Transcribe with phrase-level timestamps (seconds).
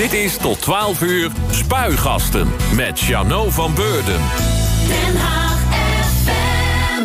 [0.00, 4.20] Dit is tot 12 uur Spuigasten met Chano van Beurden.
[4.86, 5.60] Den Haag
[6.24, 7.02] FM.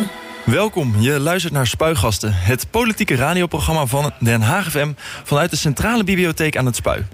[0.50, 4.92] Welkom, je luistert naar Spuigasten, het politieke radioprogramma van Den Haag FM
[5.24, 7.06] vanuit de Centrale Bibliotheek aan het Spui.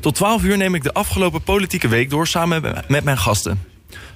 [0.00, 3.62] Tot 12 uur neem ik de afgelopen politieke week door samen met mijn gasten.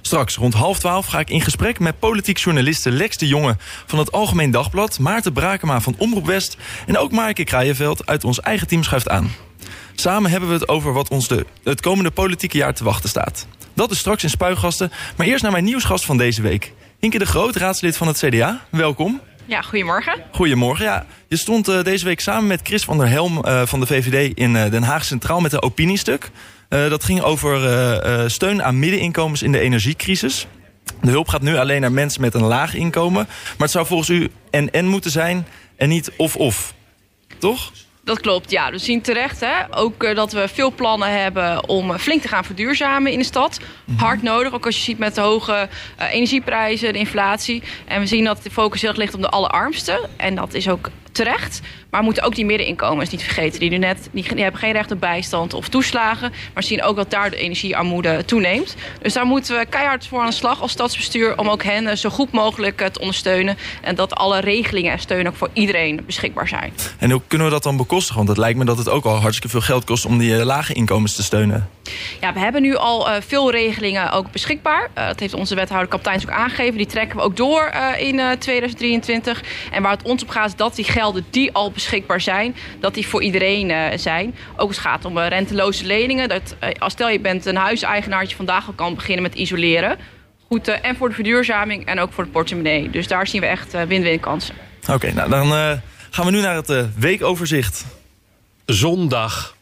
[0.01, 3.99] Straks rond half twaalf ga ik in gesprek met politiek journaliste Lex de Jonge van
[3.99, 8.67] het Algemeen Dagblad, Maarten Brakema van Omroep West en ook Maaike Kraaienveld uit ons eigen
[8.67, 9.46] team schuift aan.
[9.99, 13.47] Samen hebben we het over wat ons de, het komende politieke jaar te wachten staat.
[13.73, 16.73] Dat is straks in Spuigasten, maar eerst naar mijn nieuwsgast van deze week.
[16.99, 18.65] Hinke de Groot, raadslid van het CDA.
[18.69, 19.21] Welkom.
[19.45, 20.23] Ja, goedemorgen.
[20.31, 20.85] Goedemorgen.
[20.85, 23.85] Ja, je stond uh, deze week samen met Chris van der Helm uh, van de
[23.85, 26.29] VVD in uh, Den Haag Centraal met een opiniestuk.
[26.69, 30.47] dat ging over steun aan middeninkomens in de energiecrisis.
[31.01, 33.25] De hulp gaat nu alleen naar mensen met een laag inkomen.
[33.27, 36.73] Maar het zou volgens u en-en moeten zijn en niet of-of.
[37.39, 37.71] Toch?
[38.07, 38.71] Dat klopt, ja.
[38.71, 42.45] We zien terecht hè, ook uh, dat we veel plannen hebben om flink te gaan
[42.45, 43.59] verduurzamen in de stad.
[43.85, 43.97] -hmm.
[43.97, 45.69] Hard nodig, ook als je ziet met de hoge
[45.99, 47.63] uh, energieprijzen, de inflatie.
[47.85, 49.99] En we zien dat de focus heel erg ligt op de allerarmsten.
[50.17, 51.61] En dat is ook terecht.
[51.89, 53.59] Maar we moeten ook die middeninkomens niet vergeten.
[53.59, 56.33] Die, nu net, die, die hebben geen recht op bijstand of toeslagen.
[56.53, 58.75] Maar zien ook dat daar de energiearmoede toeneemt.
[59.01, 61.37] Dus daar moeten we keihard voor aan de slag als stadsbestuur...
[61.37, 63.57] om ook hen zo goed mogelijk te ondersteunen.
[63.81, 66.73] En dat alle regelingen en steun ook voor iedereen beschikbaar zijn.
[66.97, 69.49] En hoe kunnen we dat dan Want het lijkt me dat het ook al hartstikke
[69.49, 70.05] veel geld kost...
[70.05, 71.69] om die lage inkomens te steunen.
[72.21, 74.89] Ja, we hebben nu al uh, veel regelingen ook beschikbaar.
[74.97, 76.77] Uh, dat heeft onze wethouder kapiteins ook aangegeven.
[76.77, 79.43] Die trekken we ook door in 2023.
[79.71, 82.55] En waar het ons op gaat is dat die gelden die al beschikbaar zijn...
[82.79, 84.35] dat die voor iedereen zijn.
[84.55, 86.29] Ook als het gaat om renteloze leningen.
[86.29, 88.19] Dat, als stel je bent een huiseigenaar...
[88.19, 89.97] dat je vandaag al kan beginnen met isoleren.
[90.47, 92.89] Goed, en voor de verduurzaming en ook voor de portemonnee.
[92.89, 94.55] Dus daar zien we echt win-win kansen.
[94.81, 95.79] Oké, okay, nou dan
[96.17, 97.85] gaan we nu naar het weekoverzicht.
[98.65, 99.55] Zondag.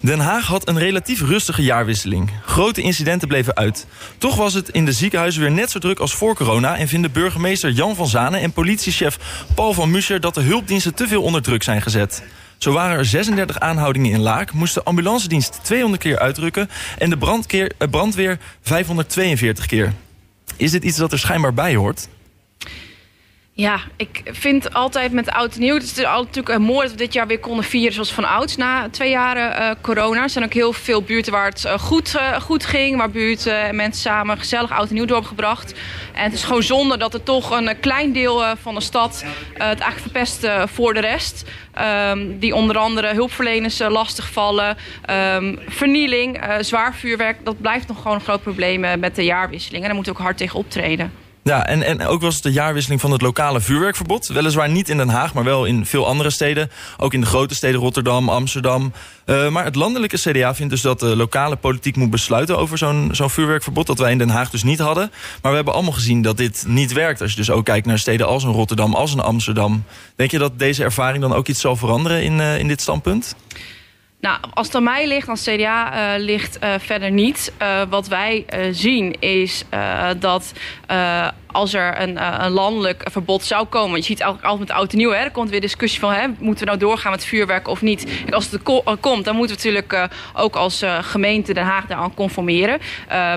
[0.00, 2.30] Den Haag had een relatief rustige jaarwisseling.
[2.44, 3.86] Grote incidenten bleven uit.
[4.18, 6.76] Toch was het in de ziekenhuizen weer net zo druk als voor corona...
[6.76, 9.18] en vinden burgemeester Jan van Zanen en politiechef
[9.54, 10.20] Paul van Muscher...
[10.20, 12.22] dat de hulpdiensten te veel onder druk zijn gezet.
[12.58, 16.70] Zo waren er 36 aanhoudingen in Laak, moest de ambulancedienst 200 keer uitrukken...
[16.98, 19.92] en de brandkeer, eh, brandweer 542 keer.
[20.56, 22.08] Is dit iets dat er schijnbaar bij hoort?
[23.60, 25.74] Ja, ik vind altijd met oud en nieuw...
[25.74, 28.56] het is natuurlijk mooi dat we dit jaar weer konden vieren zoals van ouds...
[28.56, 30.22] na twee jaren uh, corona.
[30.22, 32.96] Er zijn ook heel veel buurten waar het uh, goed, goed ging...
[32.96, 35.74] waar buurten en mensen samen gezellig oud en nieuw doorgebracht.
[36.14, 39.24] En het is gewoon zonde dat er toch een klein deel van de stad...
[39.52, 41.44] het eigenlijk verpest voor de rest...
[42.10, 44.76] Um, die onder andere hulpverleners lastigvallen.
[45.34, 47.44] Um, vernieling, zwaar vuurwerk...
[47.44, 49.82] dat blijft nog gewoon een groot probleem met de jaarwisseling.
[49.82, 51.26] En daar moeten we ook hard tegen optreden.
[51.48, 54.26] Ja, en, en ook was het de jaarwisseling van het lokale vuurwerkverbod.
[54.26, 56.70] Weliswaar niet in Den Haag, maar wel in veel andere steden.
[56.96, 58.92] Ook in de grote steden Rotterdam, Amsterdam.
[59.26, 63.08] Uh, maar het landelijke CDA vindt dus dat de lokale politiek moet besluiten over zo'n
[63.12, 63.86] zo'n vuurwerkverbod.
[63.86, 65.10] Dat wij in Den Haag dus niet hadden.
[65.42, 67.20] Maar we hebben allemaal gezien dat dit niet werkt.
[67.20, 69.84] Als je dus ook kijkt naar steden als een Rotterdam, als een Amsterdam.
[70.16, 73.36] Denk je dat deze ervaring dan ook iets zal veranderen in, uh, in dit standpunt?
[74.20, 77.52] Nou, als het aan mij ligt, als CDA uh, ligt uh, verder niet.
[77.62, 79.64] Uh, wat wij zien is
[80.18, 80.52] dat
[81.52, 83.96] als er een, een, landelijk verbod zou komen.
[83.96, 85.10] Je ziet eigenlijk altijd met oud en nieuw.
[85.10, 88.22] Hè, er komt weer discussie van, hè, moeten we nou doorgaan met vuurwerk of niet?
[88.26, 88.62] En als het
[89.00, 92.80] komt, dan moeten we natuurlijk ook als gemeente Den Haag daaraan conformeren.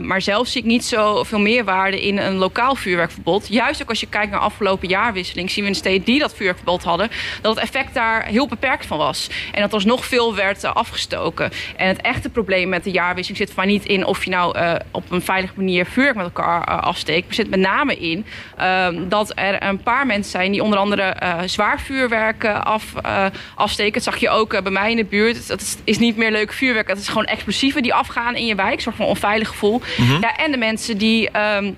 [0.01, 3.47] maar zelf zie ik niet zoveel meerwaarde in een lokaal vuurwerkverbod.
[3.47, 5.51] Juist ook als je kijkt naar afgelopen jaarwisseling...
[5.51, 7.09] zien we in steden die dat vuurwerkverbod hadden...
[7.41, 9.29] dat het effect daar heel beperkt van was.
[9.51, 11.51] En dat er nog veel werd afgestoken.
[11.75, 15.11] En het echte probleem met de jaarwisseling zit maar niet in of je nou op
[15.11, 17.25] een veilige manier vuurwerk met elkaar afsteekt.
[17.25, 18.25] Maar zit met name in
[18.59, 22.93] uh, dat er een paar mensen zijn die onder andere zwaar vuurwerk af,
[23.55, 23.93] afsteken.
[23.93, 25.47] Dat zag je ook bij mij in de buurt.
[25.47, 26.87] Dat is, is, niet meer leuk vuurwerk.
[26.87, 28.73] Het is gewoon explosieven die afgaan in je wijk.
[28.75, 29.81] Een soort van onveilig gevoel.
[29.97, 30.21] Mm -hmm.
[30.21, 31.29] ja, en de mensen die...
[31.57, 31.77] Um,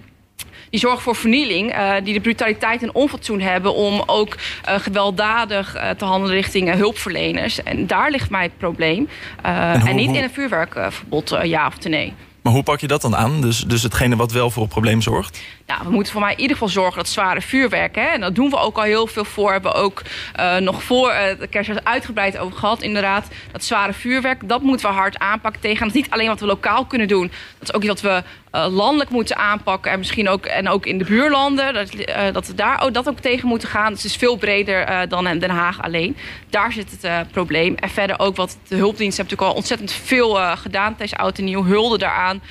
[0.73, 5.75] die zorgen voor vernieling, uh, die de brutaliteit en onfatsoen hebben om ook uh, gewelddadig
[5.75, 7.63] uh, te handelen richting hulpverleners.
[7.63, 9.09] En daar ligt mij het probleem.
[9.41, 10.17] En, hoe, en, niet hoe...
[10.17, 12.13] in een vuurwerkverbod, ja of nee.
[12.44, 13.42] Maar hoe pak je dat dan aan?
[13.42, 15.42] Dus, dus hetgene wat wel voor een probleem zorgt?
[15.66, 17.95] Nou, we moeten voor mij in ieder geval zorgen dat zware vuurwerk...
[17.95, 19.51] Hè, en dat doen we ook al heel veel voor.
[19.51, 20.01] Hebben we ook
[20.40, 23.28] uh, nog voor uh, de kerst uitgebreid over gehad, inderdaad.
[23.51, 25.80] Dat zware vuurwerk, dat moeten we hard aanpakken tegen.
[25.80, 27.31] Dat is niet alleen wat we lokaal kunnen doen.
[27.60, 28.24] Dat is ook iets wat we
[28.55, 29.91] uh, landelijk moeten aanpakken.
[29.91, 31.73] En misschien ook, en ook in de buurlanden.
[31.73, 31.91] Dat,
[32.33, 33.94] dat we daar ook, dat ook tegen moeten gaan.
[33.94, 36.17] Dus het is veel breder dan in Den Haag alleen.
[36.50, 37.75] Daar zit het probleem.
[37.75, 40.95] En verder ook wat de hulpdiensten hebben natuurlijk al ontzettend veel gedaan.
[40.97, 42.41] Deze oud en nieuw hulde daaraan.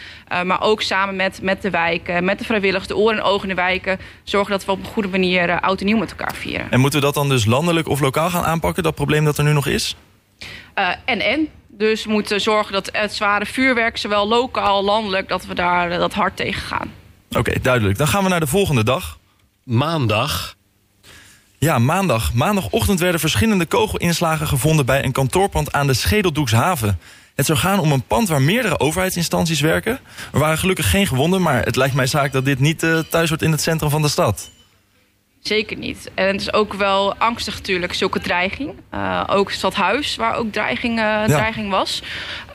[0.45, 2.89] maar ook samen met, met de wijken, met de vrijwilligers...
[2.89, 3.99] de oren en ogen in de wijken...
[4.23, 6.71] zorgen dat we op een goede manier uh, oud en nieuw met elkaar vieren.
[6.71, 8.83] En moeten we dat dan dus landelijk of lokaal gaan aanpakken...
[8.83, 9.97] dat probleem dat er nu nog is?
[10.79, 11.49] Uh, en en.
[11.75, 15.99] Dus we moeten zorgen dat het zware vuurwerk, zowel lokaal, landelijk, dat we daar eh,
[15.99, 16.93] dat hard tegen gaan.
[17.31, 17.99] Oké, duidelijk.
[17.99, 19.19] Dan gaan we naar de volgende dag.
[19.65, 20.57] Maandag.
[21.59, 22.33] Ja, maandag.
[22.35, 26.99] Maandagochtend werden verschillende kogelinslagen gevonden bij een kantoorpand aan de Schedeldoekshaven.
[27.35, 30.01] Het zou gaan om een pand waar meerdere overheidsinstanties werken.
[30.33, 33.29] Er waren gelukkig geen gewonden, maar het lijkt mij zaak dat dit niet eh, thuis
[33.29, 34.51] wordt in het centrum van de stad.
[35.43, 36.11] Zeker niet.
[36.15, 38.75] En het is ook wel angstig natuurlijk, zulke dreiging.
[38.95, 42.03] Uh, ook stadhuis, waar ook dreiging, uh, dreiging was.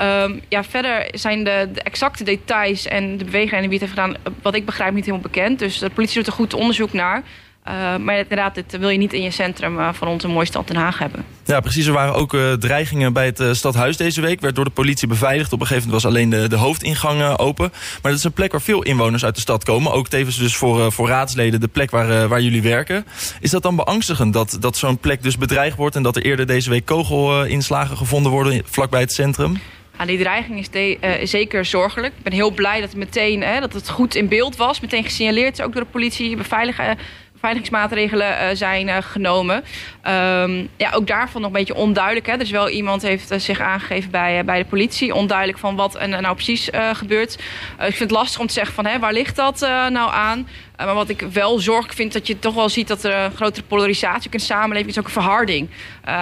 [0.02, 4.16] Um, ja, verder zijn de, de, exacte details en de bewegingen die het heeft gedaan...
[4.42, 5.60] wat ik begrijp niet helemaal bekend.
[5.60, 7.24] Dus de politie doet er goed onderzoek naar...
[7.68, 10.68] Uh, maar inderdaad, dit wil je niet in je centrum uh, van onze mooie stad
[10.68, 11.26] Den Haag hebben.
[11.46, 11.86] Ja, precies.
[11.86, 14.42] Er waren ook uh, dreigingen bij het stadhuis deze week.
[14.42, 15.54] Werd door de politie beveiligd.
[15.54, 17.70] Op een gegeven moment was alleen de, de hoofdingang open.
[18.02, 19.92] Maar dat is een plek waar veel inwoners uit de stad komen.
[19.92, 23.06] Ook tevens dus voor, voor raadsleden de plek waar, waar jullie werken.
[23.40, 25.96] Is dat dan beangstigend dat, dat zo'n plek dus bedreigd wordt...
[25.96, 29.58] en dat er eerder deze week kogelinslagen gevonden worden vlakbij het centrum?
[30.00, 32.14] Ja, die dreiging is de, uh, zeker zorgelijk.
[32.18, 34.80] Ik ben heel blij dat het meteen hè, dat het goed in beeld was.
[34.80, 36.36] Meteen gesignaleerd ook door de politie.
[36.36, 36.98] Beveiligen
[37.42, 39.56] beveiligingsmaatregelen uh, zijn uh, genomen.
[39.56, 42.26] Um, ja, ook daarvan nog een beetje onduidelijk.
[42.26, 42.38] Hè.
[42.38, 45.14] Dus wel iemand heeft uh, zich aangegeven bij, bij de politie.
[45.14, 47.34] Onduidelijk van wat er nou precies gebeurt.
[47.80, 50.48] ik vind het lastig om te zeggen van hè, waar ligt dat nou aan?
[50.78, 53.66] Maar wat ik wel zorgelijk vind, dat je toch wel ziet dat er een grotere
[53.66, 55.00] polarisatie in de samenleving is.
[55.00, 55.70] Ook een verharding.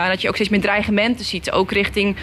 [0.08, 1.52] dat je ook steeds meer dreigementen ziet.
[1.52, 2.16] Ook richting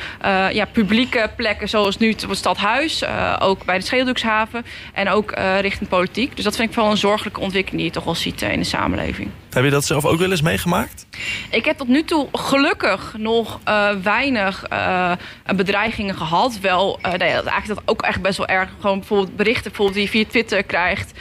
[0.52, 3.04] ja, publieke plekken zoals nu het stadhuis.
[3.38, 4.64] ook bij de Scheeldoekshaven.
[4.92, 6.36] En ook richting politiek.
[6.36, 8.64] Dus dat vind ik wel een zorgelijke ontwikkeling die je toch wel ziet in de
[8.64, 9.30] samenleving.
[9.52, 11.06] Heb je dat zelf ook wel eens meegemaakt?
[11.50, 15.12] Ik heb tot nu toe gelukkig nog uh, weinig uh,
[15.56, 16.58] bedreigingen gehad.
[16.60, 18.70] Wel, uh, nee, dat, eigenlijk dat ook echt best wel erg.
[18.80, 21.12] Gewoon bijvoorbeeld berichten bijvoorbeeld die je via Twitter krijgt.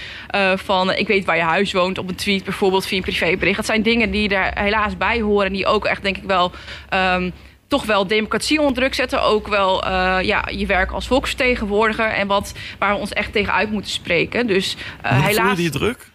[0.56, 3.56] van ik weet waar je huis woont op een tweet bijvoorbeeld via een privébericht.
[3.56, 5.46] Dat zijn dingen die er helaas bij horen.
[5.46, 6.52] En die ook echt denk ik wel...
[6.94, 7.34] Um,
[7.68, 9.24] toch wel democratie onder druk zetten.
[9.24, 12.06] Ook wel uh, ja, je werk als volksvertegenwoordiger.
[12.06, 14.48] En wat, waar we ons echt tegen uit moeten spreken.
[14.48, 14.76] Dus
[15.06, 15.36] uh, helaas.
[15.36, 16.11] Voel je die druk?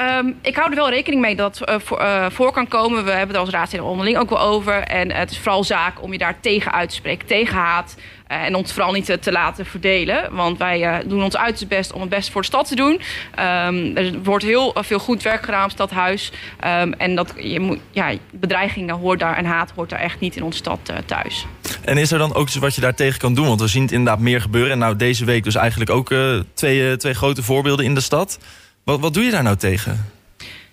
[0.00, 3.04] Um, ik hou er wel rekening mee dat uh, voor, kan komen.
[3.04, 4.82] We hebben het als raadsleden onderling ook wel over.
[4.82, 7.96] En het is vooral zaak om je daar tegen uit te spreken, tegen haat.
[8.26, 10.34] En ons vooral niet te, te, laten verdelen.
[10.34, 12.92] Want wij doen ons uiterste best om het beste voor de stad te doen.
[12.92, 16.32] Um, er wordt heel veel goed werk gedaan op Stadhuis.
[16.80, 20.36] Um, en dat, je moet, ja, bedreigingen hoort daar en haat hoort daar echt niet
[20.36, 21.46] in onze stad thuis.
[21.84, 23.46] En is er dan ook iets wat je daar tegen kan doen?
[23.46, 24.72] Want we zien het inderdaad meer gebeuren.
[24.72, 26.14] En nou deze week dus eigenlijk ook
[26.54, 28.38] twee, twee grote voorbeelden in de stad.
[28.88, 30.10] Wat, wat doe je daar nou tegen?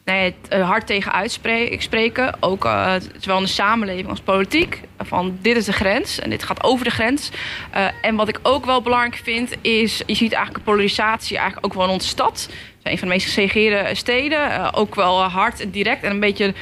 [0.06, 2.36] Nee, het uh, hard tegen uitspreken.
[2.40, 4.82] Ook uh, zowel in de samenleving als politiek.
[5.00, 7.30] Van dit is de grens en dit gaat over de grens.
[7.76, 10.02] Uh, en wat ik ook wel belangrijk vind is...
[10.06, 12.50] je ziet eigenlijk polarisatie eigenlijk ook wel in onze stad.
[12.84, 14.74] Een van de meest gesegreerde steden.
[14.74, 16.04] ook wel hard en direct.
[16.04, 16.54] En een beetje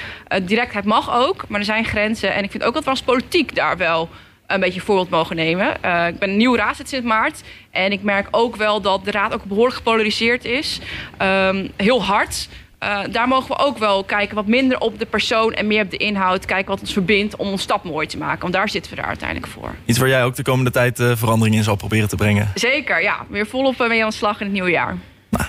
[0.43, 1.45] directheid mag ook.
[1.47, 2.33] Maar er zijn grenzen.
[2.33, 4.09] En ik vind ook dat we als politiek daar wel
[4.53, 5.67] een beetje voorbeeld mogen nemen.
[5.85, 7.41] Uh, ik ben een nieuwe raadslid sinds maart.
[7.71, 10.79] En ik merk ook wel dat de raad ook behoorlijk gepolariseerd is.
[11.21, 12.47] Um, heel hard.
[12.83, 15.91] Uh, daar mogen we ook wel kijken wat minder op de persoon en meer op
[15.91, 16.45] de inhoud.
[16.45, 18.41] Kijken wat ons verbindt om ons stap mooi te maken.
[18.41, 19.75] Want daar zitten we daar uiteindelijk voor.
[19.85, 22.51] Iets waar jij ook de komende tijd uh, verandering in zal proberen te brengen.
[22.55, 23.25] Zeker, ja.
[23.29, 24.97] Weer volop mee aan de slag in het nieuwe jaar.
[25.29, 25.45] Nou.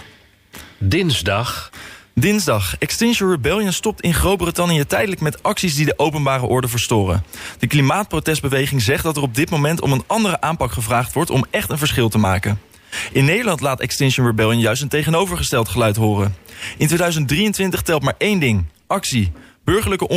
[0.79, 1.71] Dinsdag
[2.15, 2.77] Dinsdag.
[2.79, 7.25] Extinction Rebellion stopt in Groot-Brittannië tijdelijk met acties die de openbare orde verstoren.
[7.59, 11.45] De klimaatprotestbeweging zegt dat er op dit moment om een andere aanpak gevraagd wordt om
[11.51, 12.61] echt een verschil te maken.
[13.13, 16.37] In Nederland laat Extinction Rebellion juist een tegenovergesteld geluid horen.
[16.77, 19.33] In 2023 telt maar één ding: actie.
[19.65, 20.09] Burgerlijke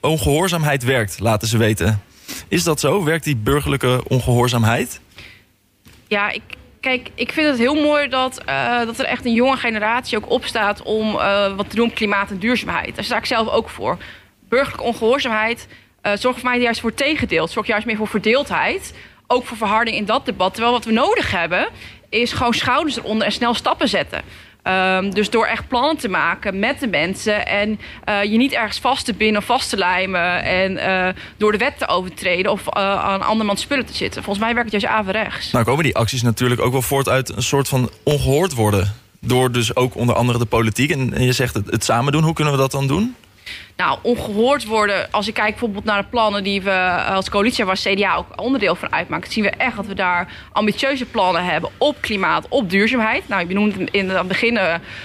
[0.00, 2.02] ongehoorzaamheid werkt, laten ze weten.
[2.48, 3.04] Is dat zo?
[3.04, 5.00] Werkt die burgerlijke ongehoorzaamheid?
[6.08, 6.42] Ja, ik,
[6.84, 10.30] kijk, ik vind het heel mooi dat, uh, dat er echt een jonge generatie ook
[10.30, 12.94] opstaat om uh, wat te doen op klimaat en duurzaamheid.
[12.94, 13.98] Daar sta ik zelf ook voor.
[14.48, 15.68] Burgerlijke ongehoorzaamheid
[16.02, 17.48] uh, zorgt voor mij juist voor tegendeel.
[17.48, 18.94] Zorgt juist meer voor verdeeldheid.
[19.26, 20.52] Ook voor verharding in dat debat.
[20.52, 21.68] Terwijl wat we nodig hebben,
[22.08, 24.22] is gewoon schouders eronder en snel stappen zetten.
[24.68, 28.78] Um, dus door echt plannen te maken met de mensen en uh, je niet ergens
[28.78, 32.60] vast te binden of vast te lijmen en uh, door de wet te overtreden of
[32.60, 34.22] uh, aan andermans spullen te zitten.
[34.22, 35.50] Volgens mij werkt het juist averechts.
[35.50, 38.94] Nou komen die acties natuurlijk ook wel voort uit een soort van ongehoord worden.
[39.20, 40.90] Door dus ook onder andere de politiek.
[40.90, 42.22] En je zegt het, het samen doen.
[42.22, 43.14] Hoe kunnen we dat dan doen?
[43.76, 45.12] Nou, ongehoord worden.
[45.12, 48.74] Als ik kijk bijvoorbeeld naar de plannen die we als coalitie, waar CDA ook onderdeel
[48.74, 53.28] van uitmaakt, zien we echt dat we daar ambitieuze plannen hebben op klimaat, op duurzaamheid.
[53.28, 54.58] Nou, je noemt in het begin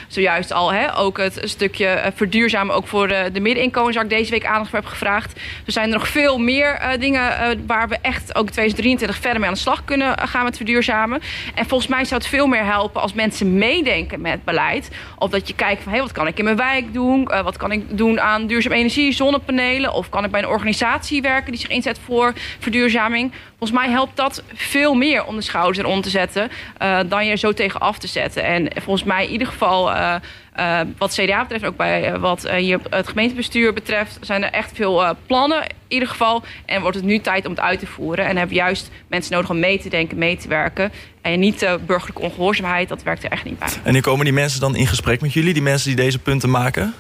[0.08, 4.10] zojuist al hè, ook het stukje eh, verduurzamen, ook voor de, de middeninkomens, waar ik
[4.10, 5.34] deze week aandacht voor heb gevraagd.
[5.66, 7.32] Er zijn er nog veel meer dingen
[7.68, 11.22] waar we echt ook in 2023 verder mee aan de slag kunnen gaan met verduurzamen.
[11.56, 14.90] En volgens mij zou het veel meer helpen als mensen meedenken met beleid.
[15.18, 17.28] Of dat je kijkt van, hé, hey, wat kan ik in mijn wijk doen?
[17.44, 18.60] wat kan ik doen duurzaamheid?
[18.60, 19.94] duurzame energie, zonnepanelen?
[19.94, 23.32] Of kan ik bij een organisatie werken die zich inzet voor verduurzaming?
[23.58, 26.50] Volgens mij helpt dat veel meer om de schouders eronder te zetten
[26.82, 28.44] uh, dan je er zo tegen af te zetten.
[28.44, 29.92] En volgens mij in ieder geval.
[29.92, 30.16] Uh,
[30.60, 35.16] uh, wat CDA betreft, ook bij wat hier het gemeentebestuur betreft, zijn er echt veel
[35.26, 36.44] plannen in ieder geval.
[36.66, 38.26] En wordt het nu tijd om het uit te voeren.
[38.26, 40.92] En hebben juist mensen nodig om mee te denken, mee te werken.
[41.22, 43.70] En niet de burgerlijke ongehoorzaamheid, dat werkt er echt niet bij.
[43.84, 46.50] En nu komen die mensen dan in gesprek met jullie, die mensen die deze punten
[46.50, 46.94] maken?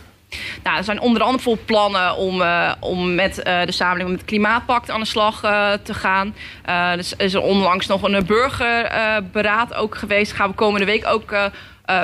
[0.63, 4.19] Nou, er zijn onder andere bijvoorbeeld plannen om, uh, om met uh, de samenleving met
[4.19, 6.36] het klimaatpact aan de slag uh, te gaan.
[6.95, 10.31] dus er is er onlangs nog een burgerberaad ook geweest.
[10.31, 11.51] Gaan we komende week ook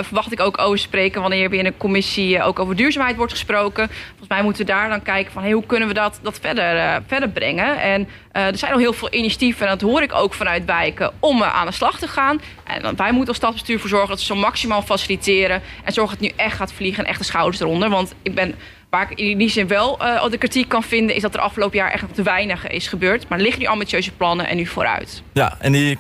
[0.02, 3.90] verwacht ik ook over spreken wanneer weer in de commissie ook over duurzaamheid wordt gesproken.
[4.08, 7.30] Volgens mij moeten we daar dan kijken van hoe kunnen we dat, dat verder, verder
[7.30, 7.80] brengen.
[7.82, 8.08] En
[8.44, 11.66] er zijn al heel veel initiatieven, en dat hoor ik ook vanuit wijken, om aan
[11.66, 12.42] de slag te gaan.
[12.64, 15.62] En wij moeten als stadsbestuur voor zorgen dat we zo maximaal faciliteren.
[15.84, 17.90] En zorgen dat het nu echt gaat vliegen en echt de schouders eronder.
[17.90, 18.56] Want ik ben
[18.90, 21.16] Waar ik in die zin wel uh, de kritiek kan vinden...
[21.16, 23.30] is dat er afgelopen jaar echt te weinig is gebeurd.
[23.30, 25.22] Maar er liggen nu ambitieuze plannen en nu vooruit.
[25.34, 25.98] Ja, en die,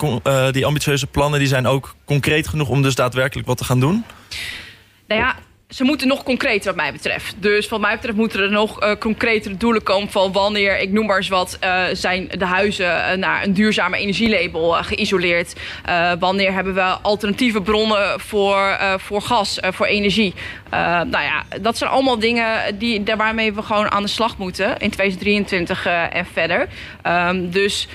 [0.51, 2.69] die ambitieuze plannen die zijn ook concreet genoeg...
[2.69, 4.05] om dus daadwerkelijk wat te gaan doen?
[5.07, 5.35] Nou ja,
[5.75, 7.35] ze moeten nog concreter wat mij betreft.
[7.37, 11.05] Dus wat mij betreft moeten er nog uh, concretere doelen komen van wanneer, ik noem
[11.05, 15.53] maar eens wat, uh, zijn de huizen uh, naar een duurzame energielabel geïsoleerd.
[16.19, 20.33] wanneer hebben we alternatieve bronnen voor, voor gas, voor energie.
[20.69, 24.89] nou ja, dat zijn allemaal dingen die, waarmee we gewoon aan de slag moeten in
[24.89, 26.67] 2023 en verder.
[27.03, 27.87] Um, dus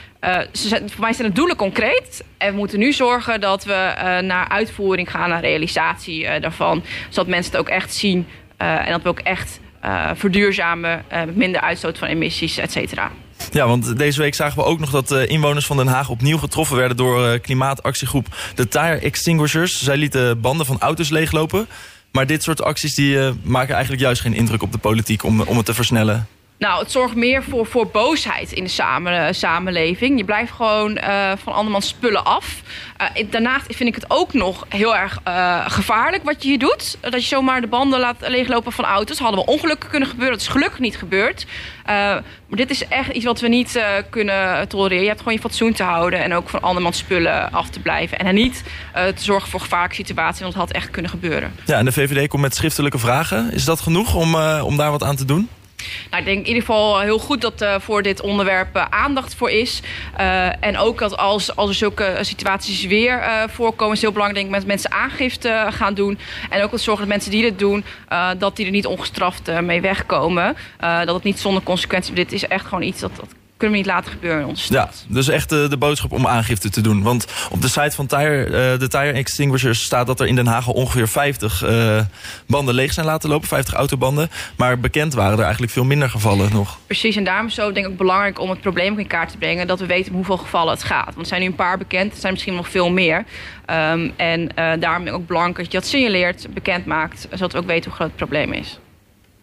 [0.53, 2.25] ze, voor mij zijn de doelen concreet.
[2.39, 6.83] En we moeten nu zorgen dat we uh, naar uitvoering gaan, naar realisatie uh, daarvan.
[7.09, 8.27] Zodat mensen het ook echt zien.
[8.57, 9.61] en dat we ook echt
[10.15, 13.11] verduurzamen met minder uitstoot van emissies, et cetera.
[13.53, 16.77] Ja, want deze week zagen we ook nog dat inwoners van Den Haag opnieuw getroffen
[16.77, 19.83] werden door klimaatactiegroep de Tire Extinguishers.
[19.83, 21.69] Zij lieten banden van auto's leeglopen.
[22.13, 25.57] Maar dit soort acties die, maken eigenlijk juist geen indruk op de politiek om, om
[25.57, 26.29] het te versnellen.
[26.61, 30.19] Nou, het zorgt meer voor, voor boosheid in de samen, samenleving.
[30.19, 32.63] Je blijft gewoon uh, van andermans spullen af.
[33.17, 36.99] Uh, daarnaast vind ik het ook nog heel erg uh, gevaarlijk wat je hier doet.
[37.01, 39.19] Dat je zomaar de banden laat leeglopen van auto's.
[39.19, 40.39] Hadden we ongelukken kunnen gebeuren.
[40.39, 41.47] Dat is gelukkig niet gebeurd.
[41.87, 45.03] maar dit is echt iets wat we niet kunnen tolereren.
[45.03, 46.23] Je hebt gewoon je fatsoen te houden.
[46.23, 48.19] En ook van andermans spullen af te blijven.
[48.19, 48.63] En niet
[48.93, 50.41] te zorgen voor gevaarlijke situaties.
[50.41, 51.53] Want dat had echt kunnen gebeuren.
[51.65, 53.53] Ja, en de VVD komt met schriftelijke vragen.
[53.53, 55.49] Is dat genoeg om, om daar wat aan te doen?
[56.11, 59.35] Nou, ik denk in ieder geval heel goed dat er voor dit onderwerp uh, aandacht
[59.35, 59.81] voor is.
[60.21, 63.95] Uh, en ook dat als, als er zulke situaties weer uh, voorkomen...
[63.95, 66.19] is heel belangrijk denk ik, met mensen aangifte gaan doen.
[66.51, 67.85] En ook dat zorgen dat mensen die dit doen...
[68.39, 70.57] dat die er niet ongestraft mee wegkomen.
[70.79, 72.15] dat het niet zonder consequenties...
[72.15, 73.29] Dit is echt gewoon iets dat, dat
[73.61, 75.05] kunnen we niet laten gebeuren in onze stad.
[75.09, 77.03] Ja, dus echt de, de boodschap om aangifte te doen.
[77.03, 80.47] Want op de site van tire, uh, de Tire Extinguishers staat dat er in Den
[80.47, 82.01] Haag al ongeveer 50 uh,
[82.47, 83.49] banden leeg zijn laten lopen.
[83.49, 84.31] 50 autobanden.
[84.57, 86.79] Maar bekend waren er eigenlijk veel minder gevallen nog.
[86.87, 89.37] Precies, en daarom is het zo denk ik belangrijk om het probleem in kaart te
[89.37, 89.67] brengen.
[89.67, 91.05] Dat we weten om hoeveel gevallen het gaat.
[91.05, 93.17] Want er zijn nu een paar bekend, er zijn misschien nog veel meer.
[93.17, 97.27] Um, en uh, daarom is het ook belangrijk dat je dat signaleert, bekend maakt.
[97.31, 98.79] Zodat we ook weten hoe groot het probleem is.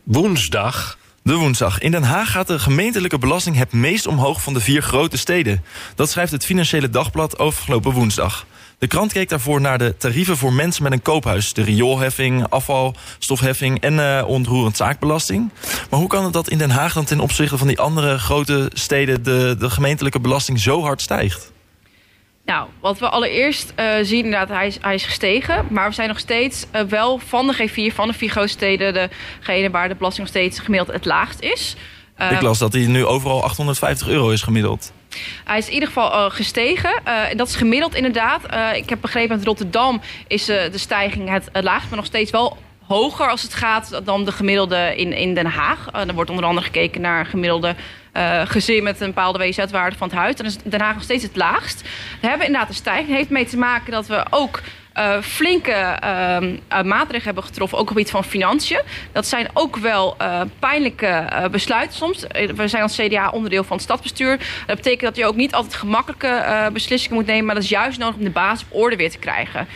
[0.03, 0.97] Woensdag
[1.27, 1.79] de woensdag.
[1.79, 5.63] In Den Haag gaat de gemeentelijke belasting het meest omhoog van de vier grote steden.
[5.95, 8.45] Dat schrijft het Financiële Dagblad afgelopen woensdag.
[8.77, 11.53] De krant keek daarvoor naar de tarieven voor mensen met een koophuis.
[11.53, 15.51] De rioolheffing, afvalstofheffing en uh, ontroerend zaakbelasting.
[15.89, 18.69] Maar hoe kan het dat in Den Haag dan ten opzichte van die andere grote
[18.73, 19.23] steden...
[19.23, 21.51] de, de gemeentelijke belasting zo hard stijgt?
[22.47, 25.65] Nou, wat we allereerst uh, zien, inderdaad, hij is, hij is gestegen.
[25.69, 29.09] Maar we zijn nog steeds uh, wel van de G4, van de vier grote steden...
[29.39, 31.75] degene waar de belasting nog steeds gemiddeld het laagst is.
[32.21, 34.91] Uh, Ik las dat hij nu overal 850 euro is gemiddeld.
[35.43, 37.01] Hij is in ieder geval gestegen.
[37.35, 38.41] dat is gemiddeld inderdaad.
[38.75, 41.89] ik heb begrepen dat Rotterdam is de stijging het, het laagst...
[41.89, 45.87] maar nog steeds wel hoger als het gaat dan de gemiddelde in, in Den Haag.
[45.95, 47.75] Uh, er wordt onder andere gekeken naar gemiddelde
[48.13, 50.35] uh, gezin met een bepaalde WZ-waarde van het huis.
[50.35, 51.81] Dan is Den Haag nog steeds het laagst.
[52.21, 53.07] We hebben inderdaad een stijging.
[53.07, 54.61] Het heeft mee te maken dat we ook
[54.97, 58.81] uh, flinke uh, maatregelen hebben getroffen, ook op het gebied van financiën.
[59.11, 62.25] Dat zijn ook wel uh, pijnlijke besluiten soms.
[62.55, 64.37] We zijn als CDA onderdeel van het stadsbestuur.
[64.67, 67.99] Dat betekent dat je ook niet altijd gemakkelijke beslissingen moet nemen, maar dat is juist
[67.99, 69.67] nodig om de basis op orde weer te krijgen.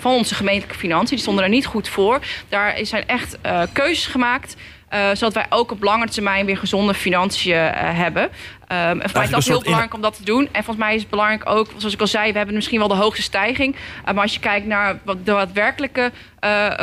[0.00, 1.08] van onze gemeentelijke financiën.
[1.08, 2.20] Die stonden er niet goed voor.
[2.48, 3.38] Daar zijn echt
[3.72, 4.56] keuzes gemaakt.
[4.94, 8.22] Uh, zodat wij ook op lange termijn weer gezonde financiën uh, hebben.
[8.22, 8.30] Um,
[8.68, 10.48] en mij is dat heel belangrijk om dat te doen.
[10.52, 12.88] En volgens mij is het belangrijk ook, zoals ik al zei, we hebben misschien wel
[12.88, 13.74] de hoogste stijging.
[13.74, 16.12] Uh, maar als je kijkt naar de daadwerkelijke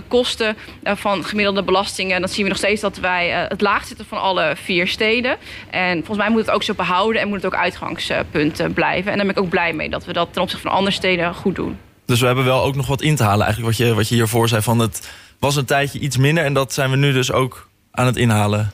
[0.08, 4.22] kosten van gemiddelde belastingen, dan zien we nog steeds dat wij het laagst zitten van
[4.22, 5.38] alle vier steden.
[5.70, 9.12] En volgens mij moet het ook zo behouden en moet het ook uitgangspunt blijven.
[9.12, 11.36] En daar ben ik ook blij mee dat we dat ten opzichte van andere steden
[11.36, 11.77] goed doen.
[12.06, 14.15] Dus we hebben wel ook nog wat in te halen, eigenlijk wat je, wat je
[14.15, 17.32] hiervoor zei van het was een tijdje iets minder en dat zijn we nu dus
[17.32, 18.71] ook aan het inhalen?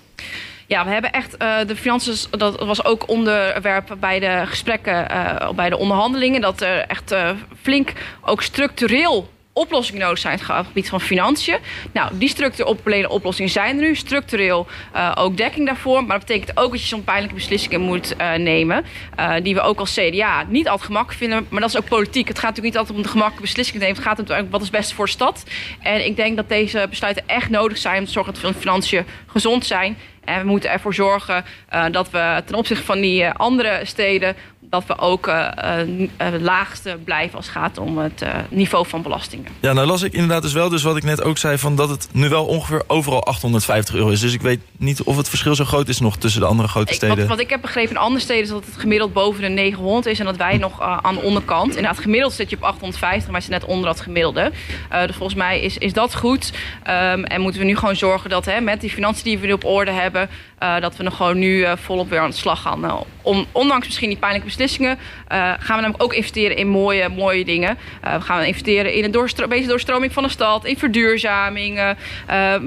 [0.68, 5.50] Ja, we hebben echt uh, de financiën, dat was ook onderwerp bij de gesprekken, uh,
[5.50, 7.30] bij de onderhandelingen, dat er echt uh,
[7.62, 11.58] flink ook structureel oplossingen nodig zijn het gebied van financiën.
[11.92, 13.96] Nou, die structurele oplossingen zijn er nu.
[13.96, 16.04] Structureel uh, ook dekking daarvoor.
[16.04, 18.86] Maar dat betekent ook dat je zo'n pijnlijke beslissingen moet uh, nemen.
[19.20, 21.48] Uh, die we ook als CDA niet altijd gemakkelijk vinden.
[21.50, 22.28] Maar dat is ook politiek.
[22.28, 23.96] Het gaat natuurlijk niet altijd om de gemakkelijke beslissingen nemen.
[23.96, 25.44] Het gaat om wat is het beste voor de stad.
[25.82, 29.06] En ik denk dat deze besluiten echt nodig zijn om te zorgen dat de financiën
[29.28, 29.98] gezond zijn.
[30.24, 31.46] En we moeten ervoor zorgen
[31.92, 34.36] dat we ten opzichte van die andere steden
[34.70, 35.48] dat we ook uh,
[35.88, 36.08] uh,
[36.40, 39.52] laagste blijven als het gaat om het uh, niveau van belastingen.
[39.60, 41.58] Ja, nou las ik inderdaad dus wel, dus wat ik net ook zei...
[41.58, 44.20] Van dat het nu wel ongeveer overal 850 euro is.
[44.20, 46.90] Dus ik weet niet of het verschil zo groot is nog tussen de andere grote
[46.90, 47.18] ik, steden.
[47.18, 50.06] Wat, wat, ik heb begrepen in andere steden is dat het gemiddeld boven de 900
[50.06, 50.20] is...
[50.20, 51.76] en dat wij nog aan de onderkant.
[51.76, 54.52] Inderdaad, gemiddeld zit je op 850, maar is net onder dat gemiddelde.
[54.90, 56.52] dus volgens mij is, is dat goed.
[56.84, 59.54] Um, en moeten we nu gewoon zorgen dat hè, met die financiën die we nu
[59.54, 60.30] op orde hebben...
[60.60, 63.06] dat we nog gewoon nu volop weer aan de slag gaan.
[63.22, 67.46] om, ondanks misschien die pijnlijke beslissingen uh, gaan we namelijk ook investeren in mooie, mooie
[67.46, 67.78] dingen.
[68.06, 71.78] Uh, we gaan investeren in een doorstro betere doorstroming van de stad, in verduurzaming.
[71.78, 71.90] Uh,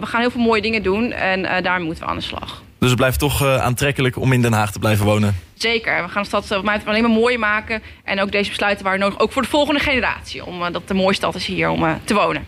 [0.01, 2.63] we gaan heel veel mooie dingen doen en daar moeten we aan de slag.
[2.79, 5.37] Dus het blijft toch aantrekkelijk om in Den Haag te blijven wonen?
[5.55, 6.03] Zeker.
[6.03, 7.83] We gaan de stad wat mij alleen maar mooier maken.
[8.05, 10.47] En ook deze besluiten waren nodig, ook voor de volgende generatie.
[10.47, 12.47] Omdat het de mooie stad is hier om te wonen.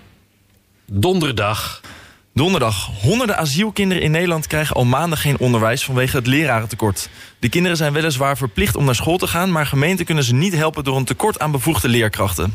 [0.86, 1.80] Donderdag.
[2.34, 2.90] Donderdag.
[3.02, 7.08] Honderden asielkinderen in Nederland krijgen al maanden geen onderwijs vanwege het lerarentekort.
[7.38, 10.54] De kinderen zijn weliswaar verplicht om naar school te gaan, maar gemeenten kunnen ze niet
[10.54, 12.54] helpen door een tekort aan bevoegde leerkrachten.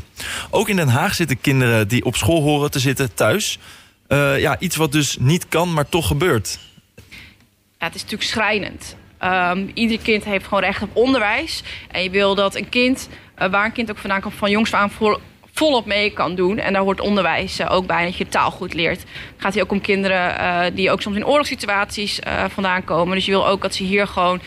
[0.50, 3.58] Ook in Den Haag zitten kinderen die op school horen te zitten thuis.
[4.08, 6.58] Uh, ja, iets wat dus niet kan, maar toch gebeurt.
[7.78, 8.96] Ja, het is natuurlijk schrijnend.
[9.22, 11.62] Um, ieder kind heeft gewoon recht op onderwijs.
[11.90, 13.08] En je wil dat een kind,
[13.38, 15.20] uh, waar een kind ook vandaan komt, van jongs aan voor
[15.58, 16.58] volop mee kan doen.
[16.58, 19.00] En daar hoort onderwijs uh, ook bij, dat je taal goed leert.
[19.00, 23.14] Het gaat hier ook om kinderen uh, die ook soms in oorlogssituaties uh, vandaan komen.
[23.14, 24.40] Dus je wil ook dat ze hier gewoon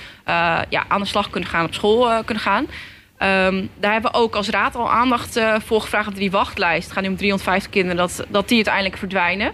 [0.69, 2.63] ja, aan de slag kunnen gaan, op school kunnen gaan.
[2.63, 6.83] Um, daar hebben we ook als raad al aandacht voor gevraagd op die wachtlijst.
[6.83, 9.51] Het gaat nu om 350 kinderen, dat, dat die uiteindelijk verdwijnen.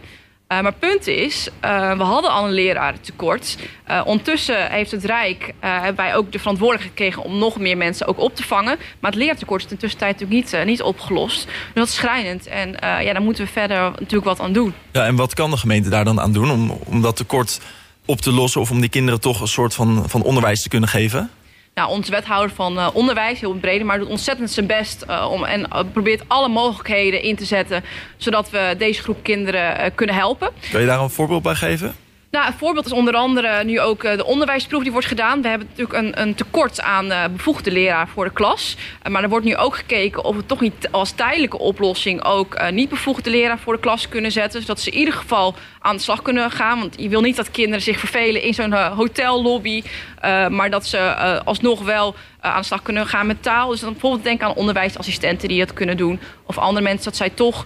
[0.52, 3.58] Uh, maar punt is, uh, we hadden al een lerarentekort.
[3.90, 5.54] Uh, ondertussen heeft het Rijk,
[5.96, 8.78] wij ook de verantwoordelijkheid gekregen om nog meer mensen ook op te vangen.
[9.00, 11.46] Maar het leertekort is in de tussentijd natuurlijk niet, niet opgelost.
[11.46, 12.48] Dus dat is schrijnend.
[12.48, 14.74] En ja, daar moeten we verder natuurlijk wat aan doen.
[14.92, 17.60] Ja, en wat kan de gemeente daar dan aan doen om, om dat tekort
[18.06, 20.90] op te lossen of om die kinderen toch een soort van, van onderwijs te kunnen
[20.90, 21.32] geven?
[21.78, 25.44] Nou, onze wethouder van uh, onderwijs, heel breed, maar doet ontzettend zijn best uh, om,
[25.44, 27.84] en uh, probeert alle mogelijkheden in te zetten,
[28.18, 30.50] zodat we deze groep kinderen kunnen helpen.
[30.72, 31.96] Kan je daar een voorbeeld bij geven?
[32.32, 35.42] Nou, een voorbeeld is onder andere nu ook de onderwijsproef die wordt gedaan.
[35.42, 38.76] We hebben natuurlijk een, een tekort aan bevoegde leraar voor de klas.
[39.10, 42.90] maar er wordt nu ook gekeken of we toch niet als tijdelijke oplossing ook niet
[42.90, 44.62] bevoegde leraar voor de klas kunnen zetten.
[44.62, 46.80] Zodat ze in ieder geval aan de slag kunnen gaan.
[46.80, 49.84] Want je wil niet dat kinderen zich vervelen in zo'n hotellobby.
[50.50, 53.70] Maar dat ze alsnog wel aan de slag kunnen gaan met taal.
[53.70, 56.20] Dus dan bijvoorbeeld denk aan onderwijsassistenten die het kunnen doen.
[56.44, 57.66] Of andere mensen dat zij toch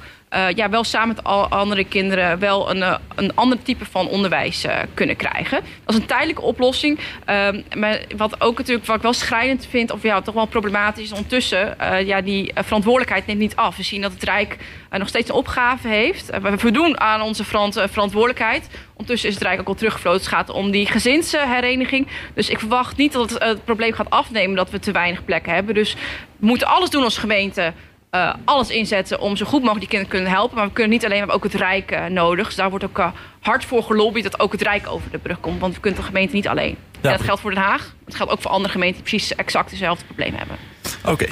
[0.56, 5.16] ja, wel samen met al andere kinderen wel een, een ander type van onderwijs kunnen
[5.16, 5.60] krijgen.
[5.86, 7.00] Dat is een tijdelijke oplossing.
[7.26, 11.04] Ehm, maar wat ook natuurlijk wat ik wel schrijnend vind, of ja, toch wel problematisch
[11.04, 13.78] is ondertussen, ja, die verantwoordelijkheid neemt niet af.
[13.78, 14.58] We zien dat het Rijk
[14.90, 16.30] nog steeds een opgave heeft.
[16.42, 18.70] we voldoen aan onze verant verantwoordelijkheid.
[18.92, 20.22] Ondertussen is het Rijk ook al teruggevloten.
[20.22, 22.08] Het gaat om die gezinshereniging.
[22.34, 25.54] Dus ik verwacht niet dat het, het probleem gaat afnemen dat we te weinig plekken
[25.54, 25.76] hebben.
[25.76, 25.96] Dus
[26.38, 27.74] we moeten alles doen als gemeente.
[28.16, 30.58] Uh, alles inzetten om zo goed mogelijk die kinderen te kunnen helpen.
[30.58, 32.46] Maar we kunnen niet alleen, we hebben ook het Rijk uh, nodig.
[32.46, 33.08] Dus daar wordt ook uh,
[33.40, 35.60] hard voor gelobbyd dat ook het Rijk over de brug komt.
[35.60, 36.78] Want we kunnen de gemeente niet alleen.
[37.02, 37.10] Ja.
[37.12, 37.96] En dat geldt voor Den Haag.
[38.06, 40.58] Het geldt ook voor andere gemeenten die precies exact hetzelfde probleem hebben.
[41.02, 41.12] Oké.
[41.12, 41.30] Okay.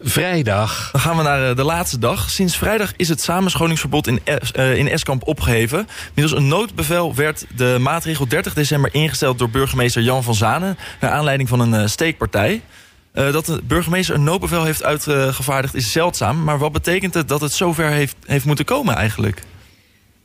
[0.00, 0.88] Vrijdag.
[0.92, 2.30] Dan gaan we naar de laatste dag.
[2.30, 4.20] Sinds vrijdag is het samenscholingsverbod in,
[4.54, 5.88] in Eskamp opgeheven.
[6.14, 10.78] Middels een noodbevel werd de maatregel 30 december ingesteld door burgemeester Jan van Zanen...
[11.00, 12.62] naar aanleiding van een steekpartij.
[13.14, 16.44] Uh, dat de burgemeester een noodbevel heeft uitgevaardigd is zeldzaam.
[16.44, 19.42] Maar wat betekent het dat het zover heeft, heeft moeten komen eigenlijk?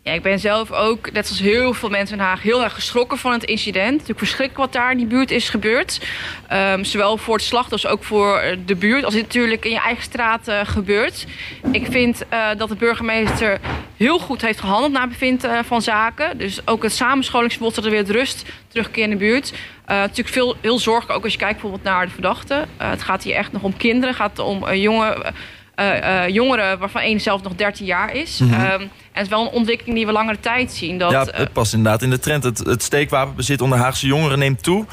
[0.07, 2.73] Ja, ik ben zelf ook, net als heel veel mensen in Den Haag, heel erg
[2.73, 3.91] geschrokken van het incident.
[3.91, 6.01] Natuurlijk verschrikkelijk wat daar in die buurt is gebeurd.
[6.53, 9.03] Um, zowel voor het slachtoffer als ook voor de buurt.
[9.03, 11.25] Als dit natuurlijk in je eigen straat uh, gebeurt.
[11.71, 13.59] Ik vind uh, dat de burgemeester
[13.97, 16.37] heel goed heeft gehandeld naar bevind uh, van zaken.
[16.37, 19.53] Dus ook het samenscholingsverbod, dat er weer rust terugkeer in de buurt.
[19.85, 22.69] natuurlijk veel, heel zorgelijk ook als je kijkt bijvoorbeeld naar de verdachten.
[22.77, 24.07] het gaat hier echt nog om kinderen.
[24.07, 25.33] Het gaat om jonge,
[26.27, 28.39] jongeren waarvan één zelf nog 13 jaar is.
[28.39, 28.65] Mm -hmm.
[28.65, 30.97] um, en het is wel een ontwikkeling die we langere tijd zien.
[30.97, 32.43] Dat, ja, het past inderdaad in de trend.
[32.43, 34.85] Het, het steekwapenbezit onder Haagse jongeren neemt toe.